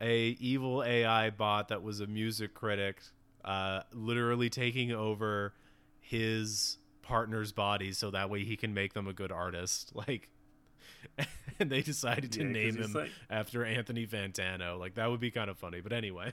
a 0.00 0.28
evil 0.40 0.82
AI 0.84 1.30
bot 1.30 1.68
that 1.68 1.82
was 1.82 2.00
a 2.00 2.06
music 2.06 2.54
critic, 2.54 3.00
uh, 3.44 3.82
literally 3.92 4.48
taking 4.48 4.92
over 4.92 5.52
his 6.00 6.78
partner's 7.02 7.52
body 7.52 7.92
so 7.92 8.10
that 8.12 8.30
way 8.30 8.44
he 8.44 8.56
can 8.56 8.72
make 8.74 8.94
them 8.94 9.08
a 9.08 9.12
good 9.12 9.32
artist. 9.32 9.92
Like, 10.08 10.28
and 11.58 11.70
they 11.70 11.80
decided 11.82 12.30
to 12.32 12.40
Yeah, 12.42 12.50
name 12.52 12.76
him 12.76 12.92
like- 12.92 13.10
after 13.30 13.64
Anthony 13.64 14.06
Fantano. 14.06 14.78
Like 14.78 14.94
that 14.94 15.10
would 15.10 15.20
be 15.20 15.30
kind 15.30 15.50
of 15.50 15.58
funny. 15.58 15.80
But 15.80 15.92
anyway, 15.92 16.32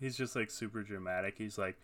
He's 0.00 0.16
just 0.16 0.36
like 0.36 0.50
super 0.50 0.82
dramatic. 0.82 1.34
He's 1.38 1.58
like, 1.58 1.76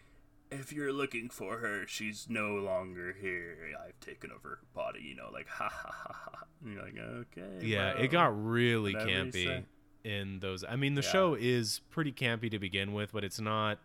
if 0.50 0.72
you're 0.72 0.92
looking 0.92 1.28
for 1.28 1.58
her, 1.58 1.86
she's 1.86 2.26
no 2.28 2.54
longer 2.54 3.14
here. 3.20 3.56
I've 3.86 3.98
taken 4.00 4.30
over 4.30 4.48
her 4.48 4.58
body. 4.74 5.00
You 5.02 5.16
know, 5.16 5.30
like 5.32 5.48
ha 5.48 5.68
ha 5.68 5.90
ha 5.92 6.12
ha. 6.12 6.44
And 6.64 6.74
you're 6.74 6.82
like, 6.82 6.98
okay. 6.98 7.66
yeah, 7.66 7.92
bro. 7.94 8.02
it 8.02 8.08
got 8.08 8.44
really 8.44 8.94
whatever 8.94 9.10
campy 9.10 9.64
in 10.04 10.38
those. 10.40 10.64
I 10.68 10.76
mean, 10.76 10.94
the 10.94 11.02
Yeah. 11.02 11.10
show 11.10 11.34
is 11.34 11.80
pretty 11.90 12.12
campy 12.12 12.50
to 12.50 12.58
begin 12.58 12.92
with, 12.92 13.12
but 13.12 13.24
it's 13.24 13.40
not. 13.40 13.78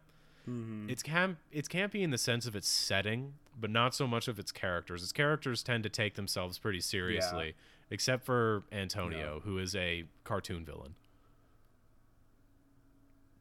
Mhm. 0.47 0.89
it's 0.89 1.03
camp 1.03 1.37
it's 1.51 1.67
campy 1.67 2.01
in 2.01 2.09
the 2.09 2.17
sense 2.17 2.47
of 2.47 2.55
its 2.55 2.67
setting 2.67 3.33
but 3.59 3.69
not 3.69 3.93
so 3.93 4.07
much 4.07 4.27
of 4.27 4.39
its 4.39 4.51
characters 4.51 5.03
its 5.03 5.11
characters 5.11 5.61
tend 5.61 5.83
to 5.83 5.89
take 5.89 6.15
themselves 6.15 6.57
pretty 6.57 6.79
seriously 6.79 7.53
except 7.91 8.25
for 8.25 8.63
antonio 8.71 9.41
who 9.43 9.59
is 9.59 9.75
a 9.75 10.05
cartoon 10.23 10.65
villain 10.65 10.95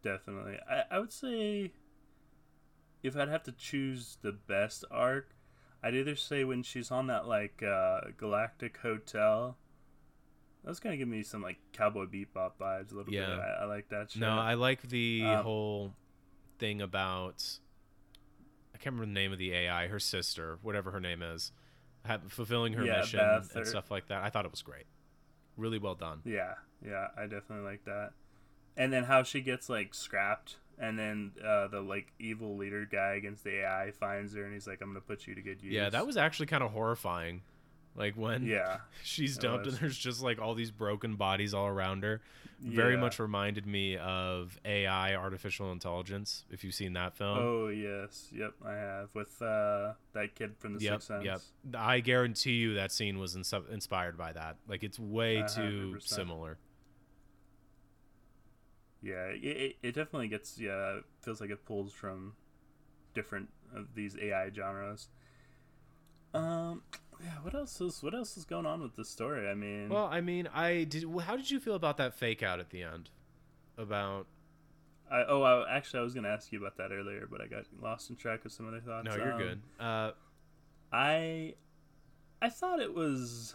Definitely. 0.03 0.59
I, 0.69 0.83
I 0.91 0.99
would 0.99 1.13
say 1.13 1.73
if 3.03 3.17
I'd 3.17 3.29
have 3.29 3.43
to 3.45 3.53
choose 3.53 4.19
the 4.23 4.33
best 4.33 4.85
arc, 4.91 5.31
I'd 5.83 5.95
either 5.95 6.17
say 6.17 6.45
when 6.45 6.63
she's 6.63 6.91
on 6.91 7.07
that 7.09 7.27
like 7.27 7.63
uh, 7.63 8.01
Galactic 8.17 8.79
Hotel. 8.79 9.57
That's 10.65 10.81
gonna 10.81 10.97
give 10.97 11.09
me 11.09 11.23
some 11.23 11.41
like 11.43 11.59
Cowboy 11.73 12.07
Bebop 12.07 12.53
vibes 12.61 12.93
a 12.93 12.97
little 12.97 13.13
Yeah. 13.13 13.27
bit. 13.27 13.39
I, 13.39 13.63
I 13.63 13.65
like 13.65 13.89
that 13.91 14.11
shit. 14.11 14.21
no 14.21 14.31
i 14.39 14.55
like 14.55 14.83
the 14.89 15.23
Um, 15.25 15.43
whole 15.45 15.95
thing 16.59 16.83
about 16.83 17.59
i 18.75 18.79
can't 18.79 18.95
remember 18.97 19.07
the 19.07 19.13
name 19.13 19.33
of 19.33 19.39
the 19.39 19.53
ai 19.53 19.87
her 19.87 20.01
sister 20.01 20.59
whatever 20.63 20.91
her 20.91 20.99
name 21.01 21.23
is 21.23 21.53
ha 22.05 22.19
fulfilling 22.29 22.73
her 22.73 22.85
Yeah, 22.85 22.99
mission 22.99 23.21
Beth 23.21 23.55
and 23.55 23.63
or- 23.63 23.65
stuff 23.65 23.91
like 23.93 24.09
that 24.09 24.25
i 24.25 24.29
thought 24.31 24.45
it 24.45 24.51
was 24.51 24.61
great 24.63 24.87
really 25.57 25.79
well 25.79 25.95
done 25.95 26.21
Yeah, 26.25 26.55
yeah, 26.85 27.09
I 27.17 27.23
definitely 27.23 27.65
like 27.65 27.85
that. 27.85 28.11
And 28.77 28.93
then 28.93 29.05
how 29.05 29.23
she 29.25 29.41
gets 29.41 29.69
like 29.69 29.93
scrapped, 29.95 30.57
and 30.81 30.99
then 30.99 31.33
uh, 31.45 31.69
the 31.69 31.81
like 31.81 32.13
evil 32.19 32.57
leader 32.57 32.87
guy 32.91 33.15
against 33.15 33.45
the 33.45 33.61
AI 33.63 33.91
finds 33.99 34.35
her, 34.35 34.45
and 34.45 34.53
he's 34.55 34.67
like, 34.67 34.81
"I'm 34.81 34.89
gonna 34.89 35.01
put 35.01 35.27
you 35.27 35.35
to 35.35 35.43
good 35.43 35.63
use." 35.63 35.73
yeah 35.73 35.91
that 35.91 36.07
was 36.07 36.17
actually 36.17 36.47
kind 36.47 36.63
of 36.63 36.71
horrifying. 36.73 37.43
Like 37.97 38.15
when 38.15 38.45
yeah, 38.45 38.79
she's 39.03 39.37
dumped 39.37 39.67
and 39.67 39.77
there's 39.77 39.99
just 39.99 40.23
like 40.23 40.41
all 40.41 40.55
these 40.55 40.71
broken 40.71 41.17
bodies 41.17 41.53
all 41.55 41.67
around 41.67 42.05
her. 42.05 42.21
Very 42.61 42.97
much 42.97 43.21
reminded 43.21 43.67
me 43.67 43.97
of 43.97 44.59
AI 44.65 45.15
artificial 45.15 45.71
intelligence 45.71 46.45
if 46.51 46.65
you've 46.65 46.75
seen 46.75 46.95
that 46.95 47.17
film. 47.17 47.39
Oh 47.41 47.69
yes, 47.69 48.29
yep, 48.33 48.53
I 48.65 48.73
have 48.73 49.09
with 49.15 49.41
uh, 49.41 49.93
that 50.13 50.35
kid 50.35 50.57
from 50.59 50.75
the 50.75 50.81
yep 50.85 50.95
Sixth 50.95 51.07
Sense. 51.09 51.25
yep. 51.25 51.41
I 51.75 52.01
guarantee 52.01 52.55
you 52.55 52.75
that 52.75 52.91
scene 52.91 53.19
was 53.21 53.37
inspired 53.37 54.17
by 54.19 54.33
that. 54.33 54.57
Like 54.69 54.83
it's 54.83 54.99
way 54.99 55.37
A 55.37 55.49
too 55.49 55.61
hundred 55.61 55.93
percent. 55.95 56.17
similar 56.21 56.59
Yeah, 59.03 59.27
it, 59.27 59.45
it, 59.45 59.77
it 59.83 59.93
definitely 59.95 60.29
gets 60.29 60.59
yeah 60.59 61.01
feels 61.23 61.41
like 61.41 61.51
it 61.51 61.65
pulls 61.65 61.93
from 61.93 62.35
different 63.15 63.49
of 63.75 63.95
these 63.95 64.17
AI 64.21 64.51
genres. 64.51 65.09
Um, 66.35 66.83
yeah. 67.23 67.31
What 67.43 67.55
else 67.55 67.81
is 67.81 68.03
what 68.03 68.15
else 68.15 68.37
is 68.37 68.45
going 68.45 68.67
on 68.67 68.81
with 68.83 68.97
this 68.97 69.09
story? 69.09 69.49
I 69.49 69.55
mean, 69.55 69.89
well 69.89 70.07
I 70.11 70.21
mean 70.21 70.49
I 70.53 70.85
did 70.85 71.05
how 71.25 71.37
did 71.37 71.51
you 71.51 71.61
feel 71.61 71.75
about 71.75 71.97
that 71.99 72.15
fake 72.15 72.43
out 72.43 72.61
at 72.61 72.71
the 72.71 72.83
end 72.83 73.11
about 73.77 74.27
I, 75.11 75.25
oh, 75.27 75.41
I, 75.43 75.75
actually, 75.75 76.01
I 76.01 76.03
was 76.03 76.13
gonna 76.13 76.29
ask 76.29 76.53
you 76.53 76.59
about 76.61 76.77
that 76.77 76.93
earlier, 76.93 77.27
but 77.31 77.41
I 77.41 77.47
got 77.47 77.65
lost 77.81 78.11
in 78.11 78.17
track 78.17 78.45
of 78.45 78.53
some 78.53 78.69
other 78.69 78.81
thoughts. 78.81 79.07
no 79.07 79.15
you're 79.17 79.33
Um, 79.33 79.39
good 79.39 79.61
uh 79.81 80.11
I 80.93 81.55
I 82.43 82.49
thought 82.51 82.81
it 82.81 82.95
was 82.95 83.55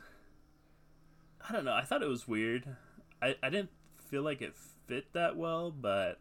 I 1.47 1.51
don't 1.51 1.65
know, 1.65 1.73
I 1.73 1.83
thought 1.83 2.01
it 2.01 2.07
was 2.09 2.27
weird. 2.27 2.75
I, 3.21 3.35
I 3.43 3.49
didn't 3.49 3.69
feel 4.09 4.23
like 4.23 4.41
it 4.41 4.55
fit 4.87 5.13
that 5.13 5.37
well, 5.37 5.71
but 5.71 6.19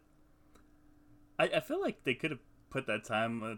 I, 1.39 1.45
I 1.55 1.59
feel 1.59 1.81
like 1.81 2.03
they 2.03 2.13
could 2.13 2.31
have 2.31 2.39
put 2.69 2.87
that 2.87 3.03
time 3.03 3.57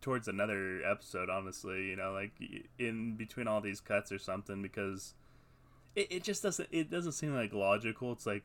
towards 0.00 0.28
another 0.28 0.82
episode, 0.84 1.30
honestly, 1.30 1.86
you 1.86 1.96
know, 1.96 2.12
like 2.12 2.32
in 2.78 3.16
between 3.16 3.48
all 3.48 3.60
these 3.60 3.80
cuts 3.80 4.12
or 4.12 4.18
something 4.18 4.60
because 4.62 5.14
it, 5.94 6.08
it 6.10 6.22
just 6.22 6.42
doesn't 6.42 6.68
it 6.72 6.90
doesn't 6.90 7.12
seem 7.12 7.34
like 7.34 7.52
logical. 7.52 8.12
It's 8.12 8.26
like, 8.26 8.42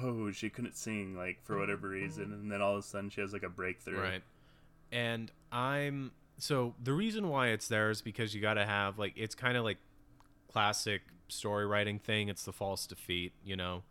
oh, 0.00 0.30
she 0.32 0.50
couldn't 0.50 0.76
sing 0.76 1.16
like 1.16 1.38
for 1.42 1.58
whatever 1.58 1.88
reason 1.88 2.32
and 2.32 2.50
then 2.50 2.60
all 2.60 2.74
of 2.74 2.80
a 2.80 2.82
sudden 2.82 3.08
she 3.10 3.20
has 3.20 3.32
like 3.32 3.44
a 3.44 3.48
breakthrough. 3.48 4.00
Right. 4.00 4.22
And 4.92 5.30
I'm 5.50 6.12
so 6.38 6.74
the 6.82 6.92
reason 6.92 7.28
why 7.28 7.48
it's 7.48 7.68
there 7.68 7.90
is 7.90 8.02
because 8.02 8.34
you 8.34 8.42
got 8.42 8.54
to 8.54 8.66
have 8.66 8.98
like 8.98 9.14
it's 9.16 9.34
kind 9.34 9.56
of 9.56 9.64
like 9.64 9.78
classic 10.52 11.02
story 11.28 11.66
writing 11.66 11.98
thing. 11.98 12.28
It's 12.28 12.44
the 12.44 12.52
false 12.52 12.86
defeat, 12.86 13.32
you 13.44 13.56
know. 13.56 13.82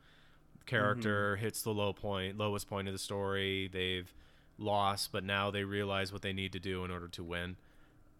Character 0.65 1.35
hits 1.35 1.61
the 1.61 1.73
low 1.73 1.93
point, 1.93 2.37
lowest 2.37 2.67
point 2.67 2.87
of 2.87 2.93
the 2.93 2.99
story. 2.99 3.67
They've 3.71 4.11
lost, 4.57 5.11
but 5.11 5.23
now 5.23 5.51
they 5.51 5.63
realize 5.63 6.11
what 6.13 6.21
they 6.21 6.33
need 6.33 6.51
to 6.53 6.59
do 6.59 6.83
in 6.83 6.91
order 6.91 7.07
to 7.09 7.23
win. 7.23 7.57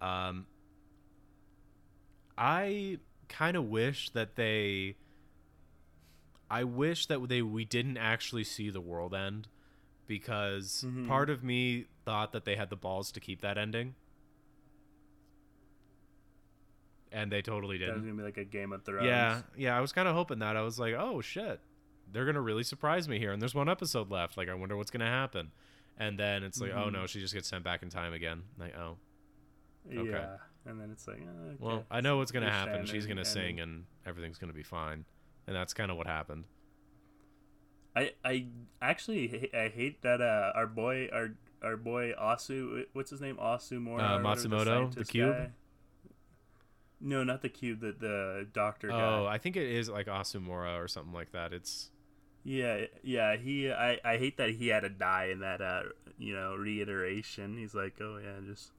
Um, 0.01 0.45
I 2.37 2.99
kind 3.29 3.55
of 3.57 3.65
wish 3.65 4.09
that 4.11 4.35
they. 4.35 4.95
I 6.49 6.63
wish 6.63 7.07
that 7.07 7.27
they 7.27 7.41
we 7.41 7.65
didn't 7.65 7.97
actually 7.97 8.43
see 8.43 8.69
the 8.69 8.81
world 8.81 9.15
end 9.15 9.47
because 10.05 10.83
Mhm. 10.87 11.07
part 11.07 11.29
of 11.31 11.43
me 11.43 11.85
thought 12.03 12.31
that 12.33 12.45
they 12.45 12.55
had 12.55 12.69
the 12.69 12.75
balls 12.75 13.11
to 13.13 13.19
keep 13.19 13.41
that 13.41 13.57
ending. 13.57 13.95
And 17.11 17.31
they 17.31 17.41
totally 17.41 17.77
That 17.77 17.85
was 17.93 18.01
didn't. 18.01 18.03
gonna 18.17 18.17
be 18.17 18.23
like 18.23 18.37
a 18.37 18.43
Game 18.45 18.73
of 18.73 18.83
Thrones. 18.83 19.05
Yeah, 19.05 19.41
yeah, 19.55 19.77
I 19.77 19.81
was 19.81 19.91
kind 19.93 20.07
of 20.07 20.15
hoping 20.15 20.39
that. 20.39 20.55
I 20.57 20.61
was 20.61 20.77
like, 20.77 20.93
"Oh 20.95 21.21
shit. 21.21 21.59
They're 22.11 22.25
going 22.25 22.35
to 22.35 22.41
really 22.41 22.63
surprise 22.63 23.07
me 23.09 23.19
here 23.19 23.31
and 23.31 23.41
there's 23.41 23.55
one 23.55 23.69
episode 23.69 24.09
left. 24.11 24.37
Like 24.37 24.49
I 24.49 24.53
wonder 24.53 24.77
what's 24.77 24.91
going 24.91 25.01
to 25.01 25.05
happen." 25.07 25.51
And 25.97 26.19
then 26.19 26.43
it's 26.43 26.59
like, 26.59 26.71
"Oh 26.71 26.89
Mhm. 26.89 26.93
no, 26.93 27.07
she 27.07 27.19
just 27.21 27.33
gets 27.33 27.47
sent 27.47 27.63
back 27.63 27.81
in 27.83 27.89
time 27.89 28.13
again." 28.13 28.43
Like, 28.59 28.75
"Oh, 28.77 28.97
Okay. 29.87 30.09
Yeah, 30.11 30.37
and 30.65 30.79
then 30.81 30.89
it's 30.91 31.07
like, 31.07 31.21
oh, 31.21 31.45
okay. 31.47 31.57
well, 31.59 31.85
I 31.91 32.01
know 32.01 32.17
what's 32.17 32.31
going 32.31 32.43
to 32.45 32.51
happen. 32.51 32.85
She's 32.85 33.05
going 33.05 33.17
to 33.17 33.21
and 33.21 33.27
sing 33.27 33.59
and 33.59 33.85
everything's 34.05 34.37
going 34.37 34.51
to 34.51 34.55
be 34.57 34.63
fine." 34.63 35.05
And 35.47 35.55
that's 35.55 35.73
kind 35.73 35.91
of 35.91 35.97
what 35.97 36.07
happened. 36.07 36.45
I 37.95 38.13
I 38.25 38.47
actually 38.81 39.49
I 39.53 39.69
hate 39.69 40.01
that 40.01 40.21
uh 40.21 40.51
our 40.55 40.67
boy 40.67 41.07
our 41.13 41.31
our 41.63 41.77
boy 41.77 42.13
Asu 42.19 42.85
what's 42.93 43.09
his 43.09 43.21
name 43.21 43.37
Asu 43.37 43.79
Mori 43.79 44.03
Uh, 44.03 44.17
Matsumoto, 44.19 44.93
the 44.93 45.05
cube? 45.05 45.51
No, 46.99 47.23
not 47.23 47.41
the 47.41 47.49
cube. 47.49 47.79
The 47.81 47.91
the 47.93 48.47
doctor 48.51 48.89
Oh, 48.91 49.25
guy. 49.25 49.33
I 49.33 49.37
think 49.37 49.55
it 49.55 49.69
is 49.69 49.89
like 49.89 50.07
Asumura 50.07 50.83
or 50.83 50.87
something 50.87 51.13
like 51.13 51.31
that. 51.31 51.53
It's 51.53 51.89
Yeah, 52.47 52.85
yeah. 53.03 53.35
He, 53.37 53.71
I, 53.71 53.99
I 54.05 54.17
hate 54.17 54.37
that 54.37 54.51
he 54.51 54.67
had 54.67 54.81
to 54.81 54.89
die 54.89 55.29
in 55.31 55.39
that, 55.39 55.61
uh, 55.61 55.81
you 56.19 56.33
know, 56.35 56.53
reiteration. 56.55 57.57
He's 57.57 57.73
like, 57.73 57.95
oh 57.99 58.19
yeah, 58.23 58.35
just 58.47 58.71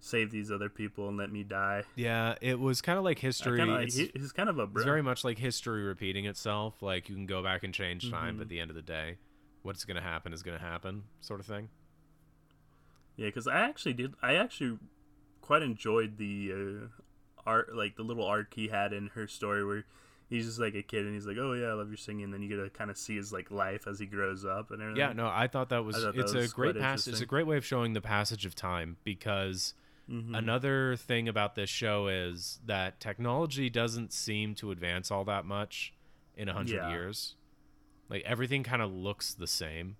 save 0.00 0.30
these 0.32 0.50
other 0.50 0.68
people 0.68 1.08
and 1.08 1.16
let 1.16 1.30
me 1.32 1.42
die. 1.44 1.84
yeah, 1.94 2.34
it 2.40 2.58
was 2.58 2.82
kind 2.82 2.98
of 2.98 3.04
like 3.04 3.20
history. 3.20 3.58
kinda 3.60 3.76
it's, 3.76 3.96
he- 3.96 4.10
he's 4.14 4.32
kind 4.32 4.48
of 4.48 4.58
a 4.58 4.66
bro. 4.66 4.80
it's 4.80 4.84
very 4.84 5.02
much 5.02 5.22
like 5.24 5.38
history 5.38 5.84
repeating 5.84 6.24
itself. 6.26 6.82
Like 6.82 7.08
you 7.08 7.14
can 7.14 7.26
go 7.26 7.42
back 7.44 7.62
and 7.62 7.72
change 7.72 8.10
time, 8.10 8.36
but 8.36 8.40
Mhm. 8.40 8.42
at 8.42 8.48
the 8.48 8.60
end 8.60 8.70
of 8.70 8.76
the 8.76 8.82
day, 8.82 9.18
what's 9.62 9.84
going 9.84 9.96
to 9.96 10.02
happen 10.02 10.32
is 10.32 10.42
going 10.42 10.58
to 10.58 10.64
happen, 10.64 11.04
sort 11.20 11.38
of 11.40 11.46
thing. 11.46 11.68
Yeah, 13.16 13.26
because 13.28 13.46
I 13.46 13.60
actually 13.60 13.94
did. 13.94 14.14
I 14.20 14.34
actually 14.34 14.78
quite 15.40 15.62
enjoyed 15.62 16.18
the 16.18 16.52
uh, 16.52 16.86
art, 17.46 17.74
like 17.74 17.96
the 17.96 18.02
little 18.02 18.24
arc 18.26 18.52
he 18.54 18.68
had 18.68 18.92
in 18.92 19.08
her 19.14 19.26
story, 19.26 19.64
where 19.64 19.84
he's 20.28 20.46
just 20.46 20.58
like 20.58 20.74
a 20.74 20.82
kid 20.82 21.04
and 21.04 21.14
he's 21.14 21.26
like, 21.26 21.36
"Oh 21.38 21.52
yeah, 21.54 21.66
I 21.66 21.72
love 21.74 21.88
your 21.88 21.96
singing." 21.96 22.24
And 22.24 22.34
then 22.34 22.42
you 22.42 22.48
get 22.48 22.62
to 22.62 22.70
kind 22.70 22.90
of 22.90 22.96
see 22.98 23.16
his 23.16 23.32
like 23.32 23.50
life 23.50 23.86
as 23.86 23.98
he 23.98 24.06
grows 24.06 24.44
up 24.44 24.70
and 24.70 24.80
everything. 24.82 24.98
Yeah, 25.00 25.12
no, 25.12 25.28
I 25.28 25.46
thought 25.46 25.68
that 25.70 25.84
was 25.84 25.96
thought 25.96 26.14
that 26.14 26.20
it's 26.20 26.34
was 26.34 26.50
a 26.52 26.54
great 26.54 26.78
pass. 26.78 27.06
It's 27.06 27.20
a 27.20 27.26
great 27.26 27.46
way 27.46 27.56
of 27.56 27.64
showing 27.64 27.92
the 27.92 28.00
passage 28.00 28.44
of 28.46 28.54
time 28.54 28.96
because 29.04 29.74
Mhm. 30.10 30.36
another 30.36 30.96
thing 30.96 31.28
about 31.28 31.54
this 31.56 31.68
show 31.70 32.06
is 32.08 32.60
that 32.64 33.00
technology 33.00 33.68
doesn't 33.68 34.12
seem 34.12 34.54
to 34.56 34.70
advance 34.70 35.10
all 35.10 35.24
that 35.24 35.44
much 35.44 35.92
in 36.36 36.48
a 36.48 36.52
hundred 36.52 36.76
Yeah. 36.76 36.90
years. 36.90 37.34
Like 38.08 38.22
everything 38.22 38.62
kind 38.62 38.82
of 38.82 38.92
looks 38.92 39.34
the 39.34 39.48
same. 39.48 39.96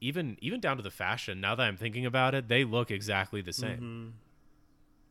Even 0.00 0.36
even 0.40 0.60
down 0.60 0.76
to 0.76 0.82
the 0.82 0.90
fashion. 0.90 1.40
Now 1.40 1.54
that 1.54 1.62
I'm 1.62 1.76
thinking 1.76 2.04
about 2.04 2.34
it, 2.34 2.48
they 2.48 2.64
look 2.64 2.90
exactly 2.90 3.40
the 3.40 3.52
same. 3.52 3.80
Mhm. 3.80 4.12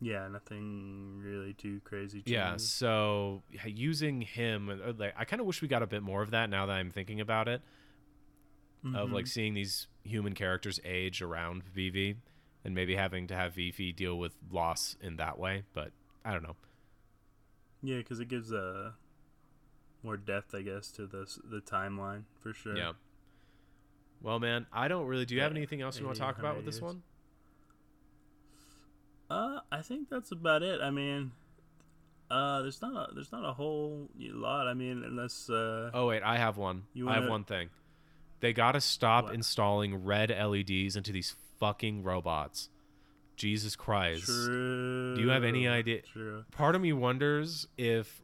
Yeah, 0.04 0.28
nothing 0.30 1.20
really 1.24 1.54
too 1.54 1.80
crazy. 1.84 2.24
Yeah, 2.26 2.50
changes. 2.50 2.70
so 2.72 3.44
using 3.66 4.22
him, 4.22 4.70
uh, 4.70 4.94
like 4.98 5.14
I 5.16 5.26
kind 5.26 5.40
of 5.40 5.46
wish 5.46 5.62
we 5.62 5.68
got 5.68 5.84
a 5.84 5.88
bit 5.88 6.02
more 6.02 6.22
of 6.24 6.32
that. 6.32 6.50
Now 6.50 6.66
that 6.66 6.74
I'm 6.74 6.90
thinking 6.90 7.22
about 7.22 7.48
it, 7.48 7.62
of 8.96 9.12
like 9.12 9.26
Mhm. 9.26 9.30
seeing 9.30 9.54
these 9.54 9.88
human 10.04 10.34
characters 10.34 10.80
age 10.84 11.22
around 11.22 11.64
Vivy, 11.64 12.18
and 12.66 12.74
maybe 12.74 12.96
having 12.96 13.28
to 13.28 13.36
have 13.36 13.54
Vivy 13.54 13.92
deal 13.92 14.18
with 14.18 14.36
loss 14.50 14.96
in 15.02 15.18
that 15.18 15.38
way. 15.38 15.64
But 15.74 15.92
I 16.26 16.34
don't 16.34 16.42
know. 16.44 16.56
yeah, 17.84 17.98
because 17.98 18.20
it 18.20 18.28
gives 18.28 18.52
a 18.52 18.96
more 20.04 20.18
depth, 20.18 20.56
I 20.56 20.64
guess, 20.64 20.92
to 20.94 21.06
the 21.06 21.22
s- 21.22 21.40
the 21.44 21.62
timeline 21.62 22.24
for 22.40 22.54
sure. 22.54 22.76
Yeah. 22.76 22.94
Well, 24.20 24.40
man, 24.40 24.66
I 24.72 24.88
don't 24.88 25.06
really. 25.06 25.26
Do 25.26 25.36
you 25.36 25.42
have 25.42 25.52
anything 25.52 25.82
else 25.82 26.00
you 26.00 26.06
want 26.06 26.16
to 26.18 26.22
talk 26.24 26.40
about 26.40 26.56
with 26.56 26.66
this 26.66 26.78
800 26.78 26.86
one? 26.96 27.04
Uh, 29.32 29.60
I 29.72 29.82
think 29.82 30.10
that's 30.10 30.32
about 30.32 30.62
it. 30.64 30.82
I 30.82 30.90
mean, 30.90 31.32
uh, 32.30 32.62
there's 32.64 32.82
not 32.82 32.94
a, 33.10 33.14
there's 33.14 33.32
not 33.32 33.46
a 33.46 33.54
whole 33.54 34.10
lot. 34.20 34.68
I 34.68 34.74
mean, 34.74 35.04
unless 35.06 35.50
uh, 35.50 35.90
Oh 35.94 36.08
wait, 36.08 36.22
I 36.24 36.38
have 36.38 36.58
one. 36.58 36.84
You 36.94 37.08
I 37.10 37.16
have 37.16 37.30
one 37.30 37.44
thing. 37.46 37.70
They 38.42 38.54
gotta 38.54 38.82
stop 38.82 39.26
What? 39.26 39.36
installing 39.36 40.04
red 40.04 40.30
LEDs 40.32 40.96
into 40.96 41.12
these 41.12 41.36
fucking 41.60 42.04
robots. 42.04 42.70
Jesus 43.38 43.76
Christ. 43.76 44.26
true. 44.26 45.16
Do 45.16 45.22
you 45.22 45.30
have 45.30 45.44
any 45.44 45.68
idea- 45.68 46.02
True. 46.02 46.44
Part 46.52 46.76
of 46.76 46.82
me 46.82 46.92
wonders 46.94 47.68
if 47.78 48.22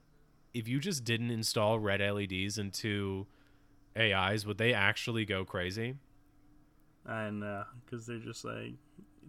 if 0.54 0.68
you 0.68 0.80
just 0.80 1.04
didn't 1.04 1.30
install 1.32 1.80
red 1.80 2.02
LEDs 2.02 2.58
into 2.58 3.28
AIs, 3.98 4.46
would 4.46 4.58
they 4.58 4.74
actually 4.74 5.24
go 5.26 5.46
crazy? 5.46 5.96
I 7.06 7.30
know, 7.30 7.64
because 7.86 8.06
they're 8.08 8.18
just 8.20 8.44
like 8.44 8.74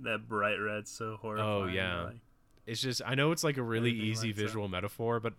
that 0.03 0.29
bright 0.29 0.57
red, 0.57 0.87
so 0.89 1.17
horrifying. 1.21 1.51
Oh, 1.51 1.67
yeah. 1.67 2.03
like- 2.05 2.17
It's 2.67 2.81
just 2.81 3.01
I 3.07 3.15
know 3.15 3.33
it's 3.33 3.45
like 3.45 3.57
a 3.57 3.63
really 3.63 3.91
easy 3.93 4.31
up. 4.31 4.37
visual 4.37 4.69
metaphor, 4.69 5.21
but 5.21 5.35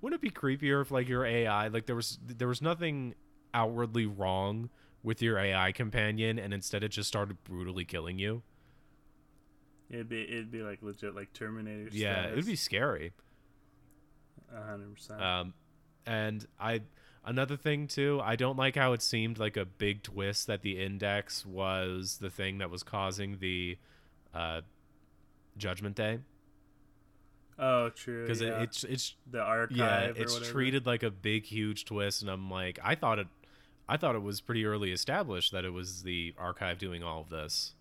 wouldn't 0.00 0.22
it 0.22 0.22
be 0.22 0.30
creepier 0.30 0.80
if 0.82 0.90
like 0.90 1.08
your 1.08 1.24
AI 1.24 1.68
like 1.68 1.86
there 1.86 1.96
was 1.96 2.18
there 2.26 2.48
was 2.48 2.60
nothing 2.62 3.14
outwardly 3.54 4.04
wrong 4.06 4.68
with 5.02 5.22
your 5.22 5.38
AI 5.38 5.70
companion 5.72 6.38
and 6.38 6.52
instead 6.54 6.82
it 6.84 6.88
just 6.88 7.08
started 7.08 7.42
brutally 7.44 7.84
killing 7.84 8.18
you? 8.18 8.42
it'd 9.90 10.08
be 10.08 10.22
it'd 10.22 10.50
be 10.50 10.62
like 10.62 10.82
legit 10.82 11.14
like 11.14 11.32
Terminator. 11.32 11.88
Yeah, 11.92 12.24
it 12.26 12.36
would 12.36 12.46
be 12.46 12.56
scary. 12.56 13.12
a 14.54 14.62
hundred 14.62 14.94
percent. 14.94 15.22
Um, 15.22 15.54
and 16.06 16.46
I 16.58 16.82
another 17.24 17.56
thing 17.56 17.86
too, 17.86 18.20
I 18.22 18.36
don't 18.36 18.56
like 18.56 18.76
how 18.76 18.92
it 18.92 19.02
seemed 19.02 19.38
like 19.38 19.56
a 19.56 19.64
big 19.64 20.02
twist 20.02 20.46
that 20.48 20.62
the 20.62 20.82
index 20.82 21.44
was 21.46 22.18
the 22.18 22.30
thing 22.30 22.58
that 22.58 22.70
was 22.70 22.82
causing 22.82 23.38
the 23.38 23.78
uh, 24.34 24.60
Judgment 25.56 25.94
Day 25.96 26.18
Oh, 27.58 27.90
true. 27.90 28.22
because 28.22 28.40
yeah. 28.40 28.58
it, 28.60 28.62
it's 28.64 28.84
it's 28.84 29.14
the 29.30 29.40
archive. 29.40 29.76
yeah 29.76 30.12
it's 30.16 30.40
treated 30.48 30.86
like 30.86 31.02
a 31.04 31.10
big 31.10 31.44
huge 31.44 31.84
twist, 31.84 32.20
and 32.22 32.30
I'm 32.30 32.50
like 32.50 32.78
I 32.82 32.94
thought 32.96 33.18
it. 33.20 33.28
I 33.88 33.96
thought 33.96 34.16
it 34.16 34.22
was 34.22 34.40
pretty 34.40 34.64
early 34.64 34.90
established 34.92 35.52
that 35.52 35.64
it 35.64 35.70
was 35.72 36.02
the 36.02 36.34
archive 36.38 36.78
doing 36.78 37.02
all 37.04 37.20
of 37.20 37.28
this. 37.28 37.74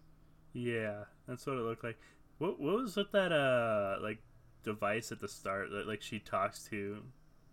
Yeah, 0.54 1.06
that's 1.28 1.46
what 1.48 1.56
it 1.58 1.62
looked 1.62 1.84
like. 1.84 1.98
What 2.38 2.60
what 2.60 2.76
was 2.76 2.96
with 2.96 3.12
that 3.14 3.32
uh 3.32 3.98
like 4.02 4.20
device 4.64 5.12
at 5.12 5.20
the 5.20 5.28
start 5.28 5.72
that 5.72 5.88
like 5.88 6.02
she 6.04 6.20
talks 6.20 6.66
to? 6.66 7.00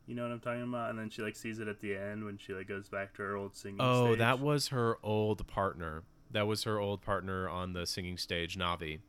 You 0.07 0.15
know 0.17 0.23
what 0.25 0.33
I'm 0.33 0.41
talking 0.41 0.63
about? 0.63 0.91
And 0.91 0.99
then 0.99 1.09
she 1.09 1.23
like 1.23 1.37
sees 1.37 1.59
it 1.59 1.69
at 1.69 1.81
the 1.81 1.97
end 1.97 2.25
when 2.25 2.37
she 2.37 2.53
like 2.53 2.69
goes 2.69 2.89
back 2.91 3.15
to 3.15 3.23
her 3.23 3.37
old 3.37 3.57
singing. 3.57 3.79
Oh, 3.81 4.09
stage. 4.09 4.19
that 4.19 4.41
was 4.41 4.69
her 4.69 4.99
old 5.03 5.47
partner. 5.47 6.03
That 6.33 6.47
was 6.47 6.65
her 6.65 6.79
old 6.79 7.03
partner 7.03 7.49
on 7.49 7.73
the 7.73 7.87
singing 7.87 8.17
stage, 8.17 8.57
Navi. 8.57 9.01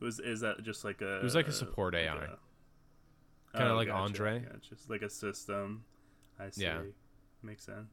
was 0.00 0.20
is 0.20 0.40
that 0.40 0.62
just 0.62 0.84
like 0.84 1.00
a? 1.00 1.16
It 1.18 1.24
was 1.24 1.34
like 1.34 1.48
a 1.48 1.52
support 1.52 1.94
AI. 1.94 2.28
Kinda 3.54 3.74
like 3.74 3.88
Andre. 3.90 4.42
Yeah, 4.42 4.56
just 4.68 4.88
like 4.88 5.02
a 5.02 5.10
system. 5.10 5.84
I 6.38 6.50
see. 6.50 6.62
Yeah. 6.62 6.80
Makes 7.42 7.64
sense. 7.64 7.90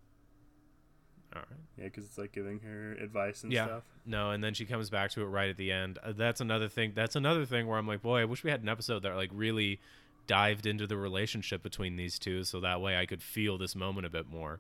All 1.36 1.42
right. 1.42 1.60
Yeah, 1.78 1.86
because 1.86 2.06
it's 2.06 2.18
like 2.18 2.32
giving 2.32 2.60
her 2.60 2.94
advice 2.94 3.44
and 3.44 3.52
Yeah. 3.52 3.66
stuff. 3.66 3.84
No, 4.06 4.30
and 4.32 4.44
then 4.44 4.54
she 4.54 4.66
comes 4.66 4.90
back 4.90 5.10
to 5.12 5.22
it 5.22 5.26
right 5.26 5.50
at 5.50 5.58
the 5.58 5.72
end. 5.72 5.98
Uh, 6.04 6.12
that's 6.12 6.40
another 6.42 6.68
thing. 6.70 6.92
That's 6.94 7.16
another 7.16 7.46
thing 7.46 7.66
where 7.68 7.78
I'm 7.80 7.88
like, 7.88 8.02
boy, 8.04 8.20
I 8.22 8.26
wish 8.26 8.44
we 8.44 8.52
had 8.52 8.62
an 8.62 8.70
episode 8.70 9.02
that 9.04 9.16
like 9.16 9.32
really 9.34 9.80
dived 10.28 10.66
into 10.66 10.86
the 10.88 10.98
relationship 10.98 11.64
between 11.64 11.96
these 11.96 12.20
two, 12.20 12.44
so 12.44 12.60
that 12.60 12.80
way 12.82 12.96
I 12.98 13.06
could 13.06 13.24
feel 13.24 13.58
this 13.58 13.76
moment 13.76 14.06
a 14.06 14.10
bit 14.10 14.28
more. 14.28 14.60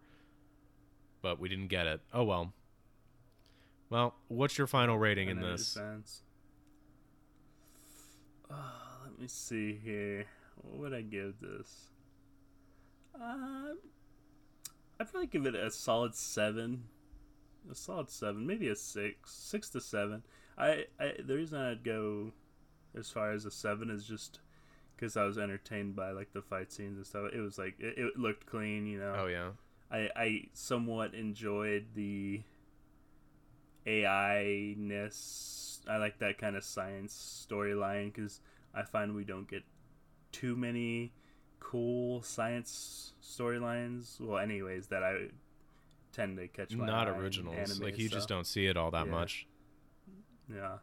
But 1.21 1.39
we 1.39 1.47
didn't 1.49 1.67
get 1.67 1.85
it. 1.87 2.01
Oh 2.13 2.23
well. 2.23 2.53
Well, 3.89 4.15
what's 4.27 4.57
your 4.57 4.67
final 4.67 4.97
rating 4.97 5.29
in 5.29 5.37
And 5.37 5.45
then 5.45 5.53
it 5.53 5.57
this? 5.57 5.67
Sense. 5.67 6.21
Oh, 8.49 8.55
let 9.03 9.19
me 9.19 9.27
see 9.27 9.79
here. 9.83 10.25
What 10.61 10.79
would 10.79 10.93
I 10.93 11.01
give 11.01 11.35
this? 11.39 11.89
Uh, 13.19 13.75
I'd 14.99 15.11
probably 15.11 15.27
give 15.27 15.45
it 15.45 15.55
a 15.55 15.71
solid 15.71 16.15
seven. 16.15 16.85
A 17.71 17.75
solid 17.75 18.09
seven, 18.09 18.45
maybe 18.45 18.67
a 18.69 18.75
six, 18.75 19.31
six 19.31 19.69
to 19.71 19.81
seven. 19.81 20.23
I, 20.57 20.85
I 20.99 21.13
the 21.25 21.35
reason 21.35 21.59
I'd 21.59 21.83
go 21.83 22.31
as 22.97 23.09
far 23.09 23.31
as 23.31 23.45
a 23.45 23.51
seven 23.51 23.89
is 23.89 24.05
just 24.05 24.39
because 24.95 25.17
I 25.17 25.23
was 25.23 25.37
entertained 25.37 25.95
by 25.95 26.11
like 26.11 26.31
the 26.33 26.41
fight 26.41 26.71
scenes 26.71 26.97
and 26.97 27.05
stuff. 27.05 27.31
It 27.33 27.39
was 27.39 27.57
like 27.57 27.75
it, 27.79 27.97
it 27.97 28.17
looked 28.17 28.45
clean, 28.45 28.85
you 28.85 28.99
know. 28.99 29.15
Oh 29.17 29.27
yeah. 29.27 29.49
I 29.91 30.09
I 30.15 30.41
somewhat 30.53 31.13
enjoyed 31.13 31.87
the 31.95 32.41
AI 33.85 34.73
ness. 34.77 35.81
I 35.87 35.97
like 35.97 36.19
that 36.19 36.37
kind 36.37 36.55
of 36.55 36.63
science 36.63 37.45
storyline 37.49 38.13
because 38.13 38.39
I 38.73 38.83
find 38.83 39.15
we 39.15 39.23
don't 39.23 39.47
get 39.47 39.63
too 40.31 40.55
many 40.55 41.13
cool 41.59 42.21
science 42.21 43.13
storylines. 43.21 44.19
Well, 44.19 44.37
anyways, 44.39 44.87
that 44.87 45.03
I 45.03 45.27
tend 46.11 46.37
to 46.37 46.47
catch 46.47 46.75
my 46.75 46.85
Not 46.85 47.07
originals. 47.09 47.79
Like 47.79 47.97
you 47.97 48.09
just 48.09 48.29
don't 48.29 48.47
see 48.47 48.67
it 48.67 48.77
all 48.77 48.91
that 48.91 49.05
Yeah. 49.05 49.11
much. 49.11 49.47
Yeah. 50.51 50.77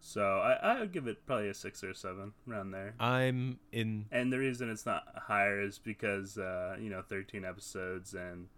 So 0.00 0.38
I 0.40 0.54
I 0.54 0.80
would 0.80 0.92
give 0.92 1.06
it 1.06 1.24
probably 1.26 1.48
a 1.48 1.54
six 1.54 1.84
or 1.84 1.90
a 1.90 1.94
seven 1.94 2.32
around 2.48 2.72
there. 2.72 2.94
I'm 2.98 3.60
in 3.70 4.06
And 4.10 4.32
the 4.32 4.38
reason 4.38 4.68
it's 4.68 4.84
not 4.84 5.04
higher 5.16 5.60
is 5.60 5.78
because 5.78 6.38
uh, 6.38 6.76
you 6.80 6.90
know, 6.90 7.02
thirteen 7.02 7.44
episodes 7.44 8.12
and 8.14 8.48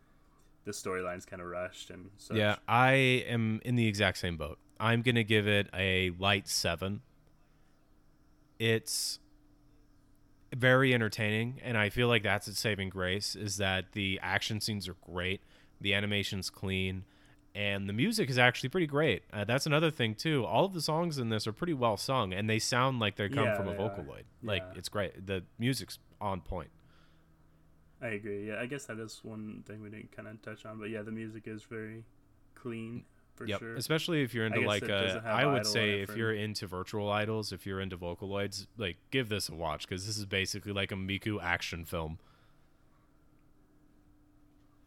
the 0.65 0.73
storyline's 0.73 1.27
kind 1.27 1.41
of 1.43 1.49
rushed 1.49 1.91
and 1.91 2.11
such. 2.19 2.37
Yeah, 2.37 2.57
I 2.67 2.93
am 3.29 3.61
in 3.65 3.77
the 3.77 3.87
exact 3.87 4.19
same 4.19 4.37
boat. 4.37 4.59
I'm 4.81 5.03
going 5.03 5.15
to 5.15 5.25
give 5.25 5.47
it 5.47 5.69
a 5.75 6.11
light 6.19 6.49
7. 6.49 7.01
It's 8.59 9.19
very 10.55 10.95
entertaining 10.95 11.61
and 11.65 11.77
I 11.77 11.89
feel 11.89 12.07
like 12.09 12.23
that's 12.23 12.47
its 12.47 12.61
saving 12.61 12.89
grace 12.89 13.35
is 13.35 13.57
that 13.57 13.93
the 13.93 14.21
action 14.23 14.61
scenes 14.61 14.89
are 14.89 14.97
great, 15.05 15.41
the 15.81 15.95
animation's 15.95 16.49
clean, 16.49 17.05
and 17.57 17.89
the 17.89 17.93
music 17.93 18.31
is 18.31 18.39
actually 18.39 18.69
pretty 18.69 18.87
great. 18.87 19.23
Uh, 19.33 19.45
that's 19.45 19.67
another 19.67 19.91
thing 19.91 20.15
too. 20.15 20.45
All 20.45 20.65
of 20.65 20.73
the 20.73 20.81
songs 20.81 21.19
in 21.19 21.29
this 21.29 21.47
are 21.47 21.53
pretty 21.53 21.75
well 21.75 21.97
sung 21.97 22.33
and 22.33 22.49
they 22.49 22.59
sound 22.59 23.01
like 23.01 23.17
they 23.17 23.29
come 23.29 23.45
Yeah, 23.45 23.57
from 23.57 23.69
a. 23.69 23.75
Vocaloid. 23.75 24.23
Like 24.43 24.63
it's 24.77 24.89
great. 24.89 25.27
The 25.27 25.43
music's 25.59 25.99
on 26.21 26.41
point. 26.41 26.71
I 28.03 28.09
agree. 28.09 28.49
Yeah, 28.49 28.61
I 28.61 28.67
guess 28.67 28.87
that 28.87 28.99
is 28.99 29.21
one 29.23 29.63
thing 29.67 29.83
we 29.83 29.89
didn't 29.89 30.15
kind 30.15 30.29
of 30.29 30.41
touch 30.43 30.67
on, 30.67 30.79
but 30.79 30.91
yeah, 30.91 31.03
the 31.03 31.13
music 31.13 31.45
is 31.47 31.63
very 31.63 32.05
clean 32.55 33.05
for 33.35 33.47
yep. 33.47 33.61
sure. 33.61 33.75
Especially 33.77 34.23
if 34.23 34.35
you're 34.35 34.47
into 34.47 34.61
guess 34.61 34.67
like 34.67 34.91
uh, 34.91 35.21
I 35.25 35.47
would 35.47 35.67
say 35.67 36.01
if 36.01 36.17
you're 36.17 36.33
into 36.33 36.67
virtual 36.67 37.11
idols, 37.11 37.53
if 37.53 37.67
you're 37.67 37.81
into 37.81 37.97
Vocaloids, 37.97 38.67
like 38.77 38.97
give 39.11 39.29
this 39.29 39.49
a 39.49 39.55
watch 39.55 39.89
because 39.89 40.07
this 40.07 40.17
is 40.17 40.27
basically 40.27 40.73
like 40.73 40.93
a 40.93 40.97
Miku 40.97 41.43
action 41.43 41.85
film. 41.85 42.19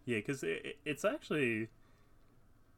Yeah, 0.06 0.17
because 0.17 0.43
it, 0.43 0.62
it- 0.65 0.78
it's 0.86 1.04
actually 1.04 1.70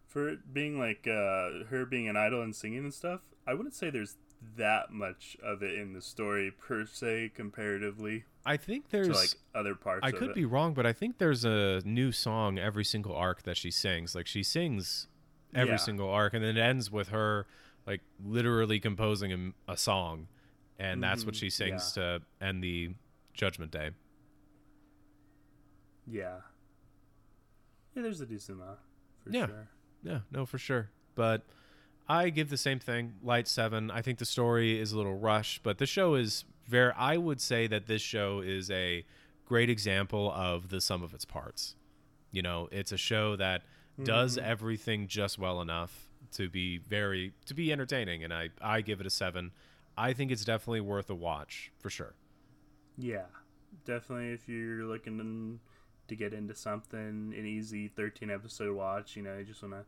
for 0.07 0.27
it 0.29 0.53
being 0.53 0.79
like 0.79 1.07
uh, 1.07 1.65
her 1.69 1.85
being 1.87 2.07
an 2.09 2.17
idol 2.17 2.41
and 2.41 2.55
singing 2.55 2.79
and 2.79 2.93
stuff. 2.93 3.21
I 3.45 3.53
wouldn't 3.53 3.75
say 3.75 3.89
there's 3.89 4.15
that 4.57 4.91
much 4.91 5.37
of 5.43 5.61
it 5.61 5.75
in 5.75 5.93
the 5.93 6.01
story 6.01 6.51
per 6.51 6.85
se, 6.85 7.31
comparatively 7.35 8.25
I 8.45 8.57
think 8.57 8.89
there's 8.89 9.09
like 9.09 9.29
other 9.53 9.75
parts. 9.75 10.01
I 10.03 10.11
could 10.11 10.29
it. 10.29 10.35
be 10.35 10.45
wrong, 10.45 10.73
but 10.73 10.85
I 10.85 10.93
think 10.93 11.17
there's 11.17 11.43
a 11.45 11.81
new 11.85 12.11
song 12.11 12.57
every 12.57 12.85
single 12.85 13.13
arc 13.15 13.43
that 13.43 13.57
she 13.57 13.69
sings. 13.71 14.15
Like 14.15 14.27
she 14.27 14.43
sings 14.43 15.07
every 15.53 15.73
Yeah. 15.73 15.77
single 15.77 16.09
arc, 16.09 16.33
and 16.33 16.43
then 16.43 16.57
it 16.57 16.61
ends 16.61 16.89
with 16.91 17.09
her 17.09 17.45
like 17.85 18.01
literally 18.23 18.79
composing 18.79 19.53
a, 19.67 19.71
a 19.73 19.77
song, 19.77 20.27
and 20.77 21.01
that's 21.03 21.25
what 21.25 21.33
Mhm, 21.35 21.39
she 21.39 21.49
sings 21.49 21.91
to 21.93 22.21
end 22.39 22.63
the 22.63 22.93
Judgment 23.33 23.71
Day. 23.71 23.91
Yeah. 26.07 26.37
Yeah, 27.95 28.01
there's 28.03 28.21
a 28.21 28.25
decent 28.25 28.61
amount 28.61 28.79
for 29.23 29.29
Yeah. 29.31 29.47
sure. 29.47 29.67
Yeah, 30.03 30.19
no, 30.31 30.45
for 30.45 30.57
sure. 30.57 30.89
But 31.15 31.45
I 32.07 32.29
give 32.29 32.49
the 32.49 32.57
same 32.57 32.79
thing, 32.79 33.15
light 33.21 33.47
seven. 33.47 33.91
I 33.91 34.01
think 34.01 34.17
the 34.19 34.25
story 34.25 34.79
is 34.79 34.91
a 34.91 34.97
little 34.97 35.15
rushed, 35.15 35.61
but 35.63 35.77
the 35.77 35.85
show 35.85 36.15
is 36.15 36.45
very. 36.69 36.93
I 36.95 37.17
would 37.17 37.41
say 37.41 37.67
that 37.67 37.87
this 37.87 38.01
show 38.01 38.39
is 38.41 38.69
a 38.71 39.05
great 39.45 39.69
example 39.69 40.31
of 40.31 40.69
the 40.69 40.79
sum 40.79 41.01
of 41.03 41.13
its 41.13 41.25
parts. 41.25 41.75
You 42.31 42.41
know, 42.43 42.69
it's 42.71 42.91
a 42.91 42.97
show 42.97 43.35
that 43.35 43.63
does 44.03 44.37
Mhm. 44.37 44.43
everything 44.43 45.07
just 45.07 45.37
well 45.39 45.59
enough 45.61 46.07
to 46.33 46.47
be 46.49 46.77
very 46.77 47.33
to 47.47 47.53
be 47.53 47.71
entertaining, 47.71 48.23
and 48.23 48.33
I 48.33 48.49
I 48.61 48.81
give 48.81 49.01
it 49.01 49.07
a 49.07 49.09
seven. 49.09 49.51
I 49.97 50.13
think 50.13 50.31
it's 50.31 50.45
definitely 50.45 50.81
worth 50.81 51.09
a 51.09 51.15
watch 51.15 51.71
for 51.79 51.89
sure. 51.89 52.13
Yeah, 52.97 53.25
definitely. 53.85 54.31
If 54.31 54.47
you're 54.47 54.85
looking 54.85 55.59
to 56.07 56.15
get 56.15 56.33
into 56.33 56.55
something, 56.55 57.33
an 57.37 57.45
easy 57.45 57.87
13 57.87 58.29
episode 58.29 58.73
watch, 58.75 59.15
you 59.15 59.21
know, 59.23 59.37
you 59.37 59.43
just 59.43 59.61
want 59.61 59.73
to 59.75 59.85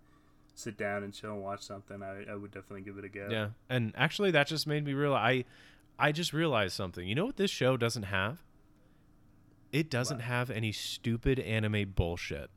sit 0.53 0.77
down 0.77 1.03
and 1.03 1.13
chill 1.13 1.33
and 1.33 1.41
watch 1.41 1.61
something, 1.61 2.03
I, 2.03 2.25
I 2.31 2.35
would 2.35 2.51
definitely 2.51 2.81
give 2.81 2.97
it 2.97 3.05
a 3.05 3.09
go. 3.09 3.27
Yeah, 3.31 3.49
and 3.69 3.93
actually, 3.95 4.31
that 4.31 4.47
just 4.47 4.67
made 4.67 4.83
me 4.85 4.93
realize. 4.93 5.21
I 5.23 5.45
I 6.01 6.11
just 6.11 6.33
realized 6.33 6.73
something. 6.73 7.07
You 7.07 7.13
know 7.15 7.27
what 7.27 7.37
this 7.37 7.51
show 7.51 7.77
doesn't 7.77 8.03
have? 8.03 8.41
It 9.71 9.89
doesn't 9.89 10.17
What? 10.17 10.25
have 10.25 10.49
any 10.49 10.71
stupid 10.71 11.39
anime 11.39 11.91
bullshit. 11.95 12.49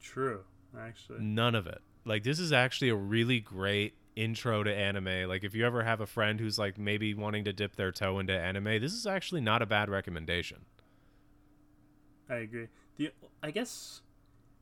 True, 0.00 0.44
actually. 0.76 1.20
None 1.20 1.54
of 1.54 1.66
it. 1.66 1.82
Like 2.06 2.22
this 2.24 2.38
is 2.38 2.50
actually 2.52 2.88
a 2.88 2.96
really 2.96 3.40
great 3.40 3.94
intro 4.16 4.62
to 4.62 4.74
anime. 4.74 5.28
Like 5.28 5.44
if 5.44 5.54
you 5.54 5.66
ever 5.66 5.84
have 5.84 6.00
a 6.00 6.06
friend 6.06 6.40
who's 6.40 6.58
like 6.58 6.78
maybe 6.78 7.12
wanting 7.14 7.44
to 7.44 7.52
dip 7.52 7.76
their 7.76 7.92
toe 7.92 8.18
into 8.18 8.32
anime, 8.32 8.80
this 8.80 8.92
is 8.94 9.06
actually 9.06 9.40
not 9.42 9.60
a 9.62 9.66
bad 9.66 9.88
recommendation. 9.90 10.64
I 12.28 12.36
agree. 12.36 12.68
The 12.96 13.10
I 13.42 13.50
guess 13.50 14.00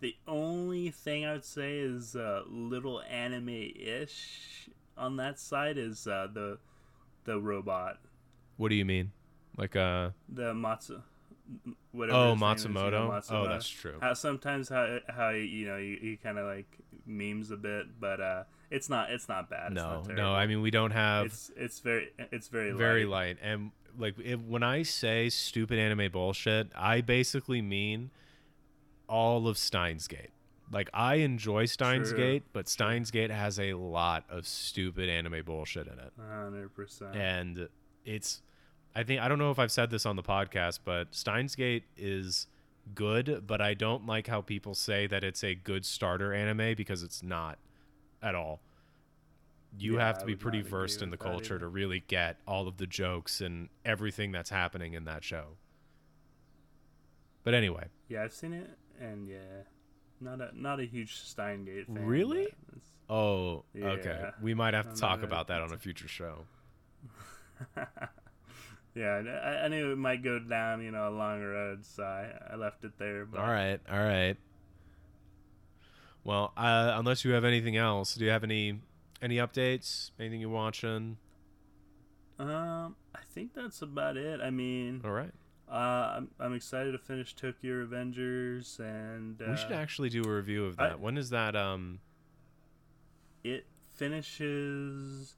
the 0.01 0.17
only 0.27 0.91
thing 0.91 1.25
I 1.25 1.33
would 1.33 1.45
say 1.45 1.79
is 1.79 2.17
uh, 2.17 2.43
little 2.49 3.01
anime-ish 3.03 4.69
on 4.99 5.17
that 5.17 5.39
side 5.39 5.79
is 5.79 6.07
uh, 6.09 6.27
the 6.33 6.59
the 7.25 7.41
robot, 7.41 7.99
What 8.57 8.69
do 8.71 8.75
you 8.75 8.85
mean? 8.85 9.13
Like 9.57 9.77
uh 9.77 10.11
the 10.29 10.55
Matsu. 10.55 11.03
Whatever 11.91 12.17
oh 12.17 12.35
name 12.35 12.55
is, 12.55 12.65
you 12.65 12.71
know, 12.71 12.81
Matsumoto? 13.11 13.25
Oh, 13.31 13.49
that's 13.49 13.69
true. 13.69 13.99
how 14.01 14.15
sometimes 14.15 14.69
how 14.69 14.99
how 15.09 15.31
you 15.31 15.67
know 15.67 15.77
he, 15.77 15.99
he 16.01 16.17
kind 16.17 16.39
of 16.39 16.47
like 16.47 16.79
memes 17.05 17.51
a 17.51 17.57
bit, 17.57 18.01
but 18.01 18.21
uh, 18.21 18.45
it's 18.71 18.89
not 18.89 19.11
it's 19.11 19.29
not 19.29 19.51
bad. 19.51 19.73
It's 19.73 19.75
No, 19.75 20.03
not 20.03 20.15
no. 20.15 20.35
I 20.35 20.47
mean 20.47 20.63
we 20.63 20.71
don't 20.71 20.93
have 20.93 21.27
it's 21.27 21.51
it's 21.57 21.81
very 21.81 22.11
it's 22.31 22.49
very 22.49 22.71
very 22.73 23.05
light. 23.05 23.37
light 23.37 23.39
and 23.43 23.71
like 23.99 24.19
if, 24.19 24.41
when 24.41 24.63
i 24.63 24.83
say 24.83 25.29
stupid 25.29 25.79
anime 25.79 26.11
bullshit 26.11 26.71
i 26.75 27.03
basically 27.03 27.61
mean 27.61 28.11
all 29.07 29.47
of 29.47 29.59
steins 29.59 30.09
gate 30.09 30.31
like 30.73 30.91
i 30.95 31.17
enjoy 31.17 31.65
steins 31.67 32.09
True, 32.09 32.19
gate 32.19 32.43
but 32.53 32.69
steins 32.69 33.11
gate 33.11 33.31
has 33.31 33.61
a 33.61 33.75
lot 33.75 34.25
of 34.31 34.47
stupid 34.47 35.09
anime 35.09 35.45
bullshit 35.45 35.87
in 35.87 35.99
it. 35.99 36.13
Hundred 36.29 36.75
percent. 36.75 37.15
and 37.15 37.69
it's 38.05 38.43
i 38.97 39.03
think 39.03 39.21
i 39.21 39.29
don't 39.29 39.39
know 39.39 39.51
if 39.51 39.59
i've 39.59 39.71
said 39.71 39.91
this 39.91 40.05
on 40.07 40.17
the 40.17 40.23
podcast 40.23 40.81
but 40.85 41.15
steins 41.15 41.55
gate 41.55 41.85
is 41.97 42.47
good 42.95 43.45
but 43.47 43.61
i 43.61 43.75
don't 43.75 44.07
like 44.07 44.27
how 44.27 44.41
people 44.41 44.75
say 44.75 45.07
that 45.07 45.23
it's 45.23 45.45
a 45.45 45.55
good 45.55 45.85
starter 45.85 46.33
anime 46.35 46.75
because 46.75 47.03
it's 47.03 47.23
not 47.23 47.59
at 48.23 48.35
all. 48.35 48.61
You 49.79 49.97
Yeah, 49.97 50.07
have 50.07 50.19
to 50.19 50.25
be 50.27 50.37
pretty 50.37 50.61
versed 50.63 51.03
in 51.03 51.11
the 51.11 51.17
culture 51.17 51.59
to 51.59 51.67
really 51.67 52.05
get 52.07 52.37
all 52.47 52.69
of 52.69 52.77
the 52.77 52.87
jokes 52.87 53.41
and 53.41 53.69
everything 53.85 54.31
that's 54.31 54.51
happening 54.51 54.95
in 54.95 55.05
that 55.07 55.25
show. 55.25 55.57
But 57.43 57.55
anyway. 57.55 57.87
Yeah, 58.09 58.23
I've 58.23 58.33
seen 58.33 58.53
it, 58.53 58.71
and 59.01 59.27
yeah, 59.27 59.65
not 60.23 60.41
a 60.41 60.51
not 60.55 60.81
a 60.81 60.85
huge 60.85 61.17
Steins 61.17 61.67
Gate 61.67 61.87
fan. 61.87 62.05
Really? 62.07 62.49
oh 63.11 63.65
okay 63.77 64.31
we 64.41 64.55
might 64.55 64.73
have 64.75 64.93
to 64.95 64.99
talk 64.99 65.19
not- 65.21 65.25
about 65.27 65.49
that 65.49 65.61
on 65.61 65.73
a 65.73 65.77
future 65.87 66.09
show 66.09 66.45
yeah, 68.95 69.23
I, 69.45 69.65
I 69.65 69.69
knew 69.69 69.93
it 69.93 69.97
might 69.97 70.23
go 70.23 70.39
down, 70.39 70.83
you 70.83 70.91
know, 70.91 71.09
a 71.09 71.11
long 71.11 71.41
road, 71.41 71.85
so 71.85 72.03
I, 72.03 72.31
I 72.53 72.57
left 72.57 72.85
it 72.85 72.99
there. 72.99 73.25
But 73.25 73.41
all 73.41 73.47
right 73.51 73.81
all 73.91 73.99
right 73.99 74.37
well 76.25 76.53
uh, 76.57 76.93
unless 76.97 77.25
you 77.25 77.33
have 77.33 77.45
anything 77.45 77.77
else 77.77 78.15
do 78.15 78.25
you 78.25 78.31
have 78.31 78.45
any 78.45 78.79
any 79.21 79.37
updates 79.37 80.11
anything 80.21 80.41
you're 80.41 80.51
watching 80.51 81.17
Um, 82.39 82.97
I 83.15 83.21
think 83.35 83.55
that's 83.55 83.83
about 83.83 84.17
it. 84.17 84.41
I 84.41 84.51
mean, 84.51 85.01
all 85.05 85.11
right 85.11 85.33
uh, 85.71 85.75
I'm 86.17 86.31
I'm 86.41 86.55
excited 86.55 86.93
to 86.93 86.99
finish 86.99 87.35
Tokyo 87.35 87.85
Revengers, 87.87 88.79
and 88.79 89.41
uh, 89.41 89.47
we 89.51 89.57
should 89.57 89.73
actually 89.73 90.09
do 90.11 90.23
a 90.25 90.29
review 90.35 90.65
of 90.67 90.79
I- 90.79 90.89
that 90.89 91.01
when 91.01 91.17
is 91.17 91.31
that 91.31 91.55
um 91.57 92.01
it 93.45 93.67
finishes. 93.95 95.35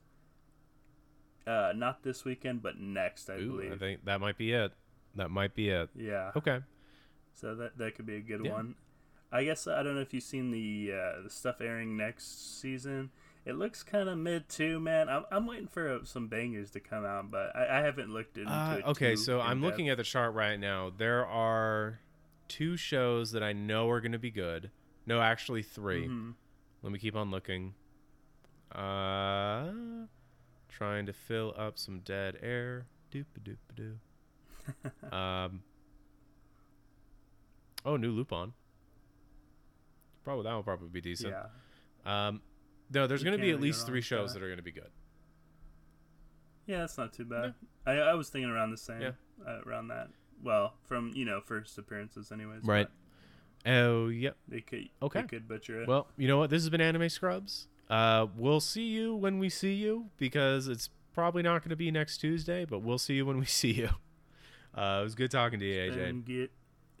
Uh, 1.47 1.73
not 1.75 2.01
this 2.01 2.25
weekend, 2.25 2.63
but 2.63 2.79
next, 2.79 3.29
I 3.29 3.35
ooh, 3.35 3.51
believe. 3.51 3.73
i 3.73 3.77
think 3.77 4.03
that 4.05 4.19
might 4.19 4.35
be 4.35 4.51
it 4.51 4.71
that 5.15 5.29
might 5.29 5.53
be 5.53 5.69
it 5.69 5.89
Yeah. 5.95 6.31
okay 6.35 6.61
So 7.35 7.53
that 7.55 7.77
that 7.77 7.93
could 7.95 8.07
be 8.07 8.15
a 8.15 8.21
good 8.21 8.43
Yeah. 8.43 8.51
one. 8.53 8.75
I 9.31 9.43
guess 9.43 9.67
I 9.67 9.83
don't 9.83 9.93
know 9.95 10.01
if 10.01 10.11
you've 10.13 10.23
seen 10.23 10.49
the 10.51 10.91
uh, 10.91 11.21
the 11.23 11.29
stuff 11.29 11.61
airing 11.61 11.95
next 11.97 12.59
season. 12.61 13.11
It 13.45 13.53
looks 13.53 13.83
kind 13.83 14.09
of 14.09 14.17
mid 14.17 14.49
too, 14.49 14.79
man. 14.79 15.07
I'm, 15.07 15.23
I'm 15.31 15.45
waiting 15.45 15.67
for 15.67 15.99
some 16.03 16.27
bangers 16.27 16.71
to 16.71 16.79
come 16.79 17.05
out, 17.05 17.29
but 17.29 17.55
I, 17.55 17.79
I 17.79 17.81
haven't 17.81 18.09
looked 18.11 18.37
into 18.37 18.51
Uh, 18.51 18.75
it. 18.77 18.85
okay, 18.85 19.15
so 19.15 19.39
I'm 19.39 19.57
in-depth. 19.57 19.71
looking 19.71 19.89
at 19.89 19.97
the 19.97 20.03
chart 20.03 20.33
right 20.33 20.59
now. 20.59 20.91
There 20.97 21.25
are 21.27 21.99
two 22.47 22.75
shows 22.75 23.31
that 23.33 23.43
I 23.43 23.53
know 23.53 23.87
are 23.89 24.01
going 24.01 24.13
to 24.13 24.19
be 24.19 24.31
good. 24.31 24.71
No, 25.05 25.21
actually 25.21 25.61
3 25.61 26.07
Mhm. 26.07 26.33
Let 26.81 26.91
me 26.91 26.97
keep 26.99 27.15
on 27.15 27.29
looking. 27.31 27.75
Uh, 28.71 29.71
trying 30.69 31.05
to 31.05 31.13
fill 31.13 31.53
up 31.57 31.77
some 31.77 31.99
dead 31.99 32.37
air. 32.41 32.87
Doop 33.11 33.25
doop 33.43 33.57
doo. 33.75 33.97
um. 35.15 35.61
Oh, 37.85 37.97
new 37.97 38.11
Lupin. 38.11 38.53
Probably 40.23 40.43
that 40.43 40.53
will 40.53 40.63
probably 40.63 40.89
be 40.89 41.01
decent. 41.01 41.33
Yeah, 42.05 42.27
Um, 42.27 42.41
no, 42.93 43.07
there's 43.07 43.23
going 43.23 43.37
to 43.37 43.41
be 43.41 43.51
at 43.51 43.59
least 43.59 43.85
three 43.85 44.01
shows 44.01 44.33
that. 44.33 44.39
that 44.39 44.45
are 44.45 44.49
going 44.49 44.57
to 44.57 44.63
be 44.63 44.71
good. 44.71 44.89
yeah, 46.67 46.79
that's 46.79 46.97
not 46.97 47.13
too 47.13 47.25
bad. 47.25 47.53
I 47.85 47.93
I 47.93 48.13
was 48.13 48.29
thinking 48.29 48.49
around 48.49 48.71
the 48.71 48.77
same. 48.77 49.01
Yeah. 49.01 49.11
Uh, 49.45 49.59
around 49.65 49.89
that. 49.89 50.09
Well, 50.43 50.73
from 50.83 51.11
you 51.15 51.25
know 51.25 51.41
first 51.41 51.77
appearances, 51.77 52.31
anyways. 52.31 52.63
Right. 52.63 52.87
Oh, 53.65 54.07
yep. 54.07 54.37
They 54.47 54.61
could. 54.61 54.89
Okay. 55.01 55.21
They 55.21 55.27
could 55.27 55.47
butcher 55.47 55.81
it. 55.81 55.87
Well, 55.87 56.07
you 56.17 56.27
know 56.27 56.37
what? 56.37 56.49
This 56.49 56.61
has 56.61 56.69
been 56.69 56.81
Anime 56.81 57.09
Scrubs. 57.09 57.67
Uh, 57.89 58.27
we'll 58.37 58.59
see 58.59 58.85
you 58.85 59.15
when 59.15 59.39
we 59.39 59.49
see 59.49 59.73
you 59.73 60.09
because 60.17 60.67
it's 60.67 60.89
probably 61.13 61.41
not 61.43 61.61
going 61.61 61.69
to 61.69 61.75
be 61.75 61.89
next 61.91 62.17
Tuesday, 62.17 62.65
but 62.65 62.79
we'll 62.79 62.97
see 62.99 63.15
you 63.15 63.25
when 63.25 63.39
we 63.39 63.45
see 63.45 63.71
you. 63.71 63.89
Uh, 64.75 64.99
it 65.01 65.03
was 65.03 65.15
good 65.15 65.31
talking 65.31 65.59
to 65.59 65.65
you, 65.65 65.91
AJ. 65.91 66.25
good. 66.25 66.49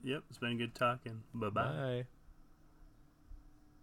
Yep, 0.03 0.23
it's 0.29 0.37
been 0.37 0.57
good 0.57 0.73
talking. 0.75 1.23
Bye-bye. 1.33 1.63
Bye. 1.63 2.05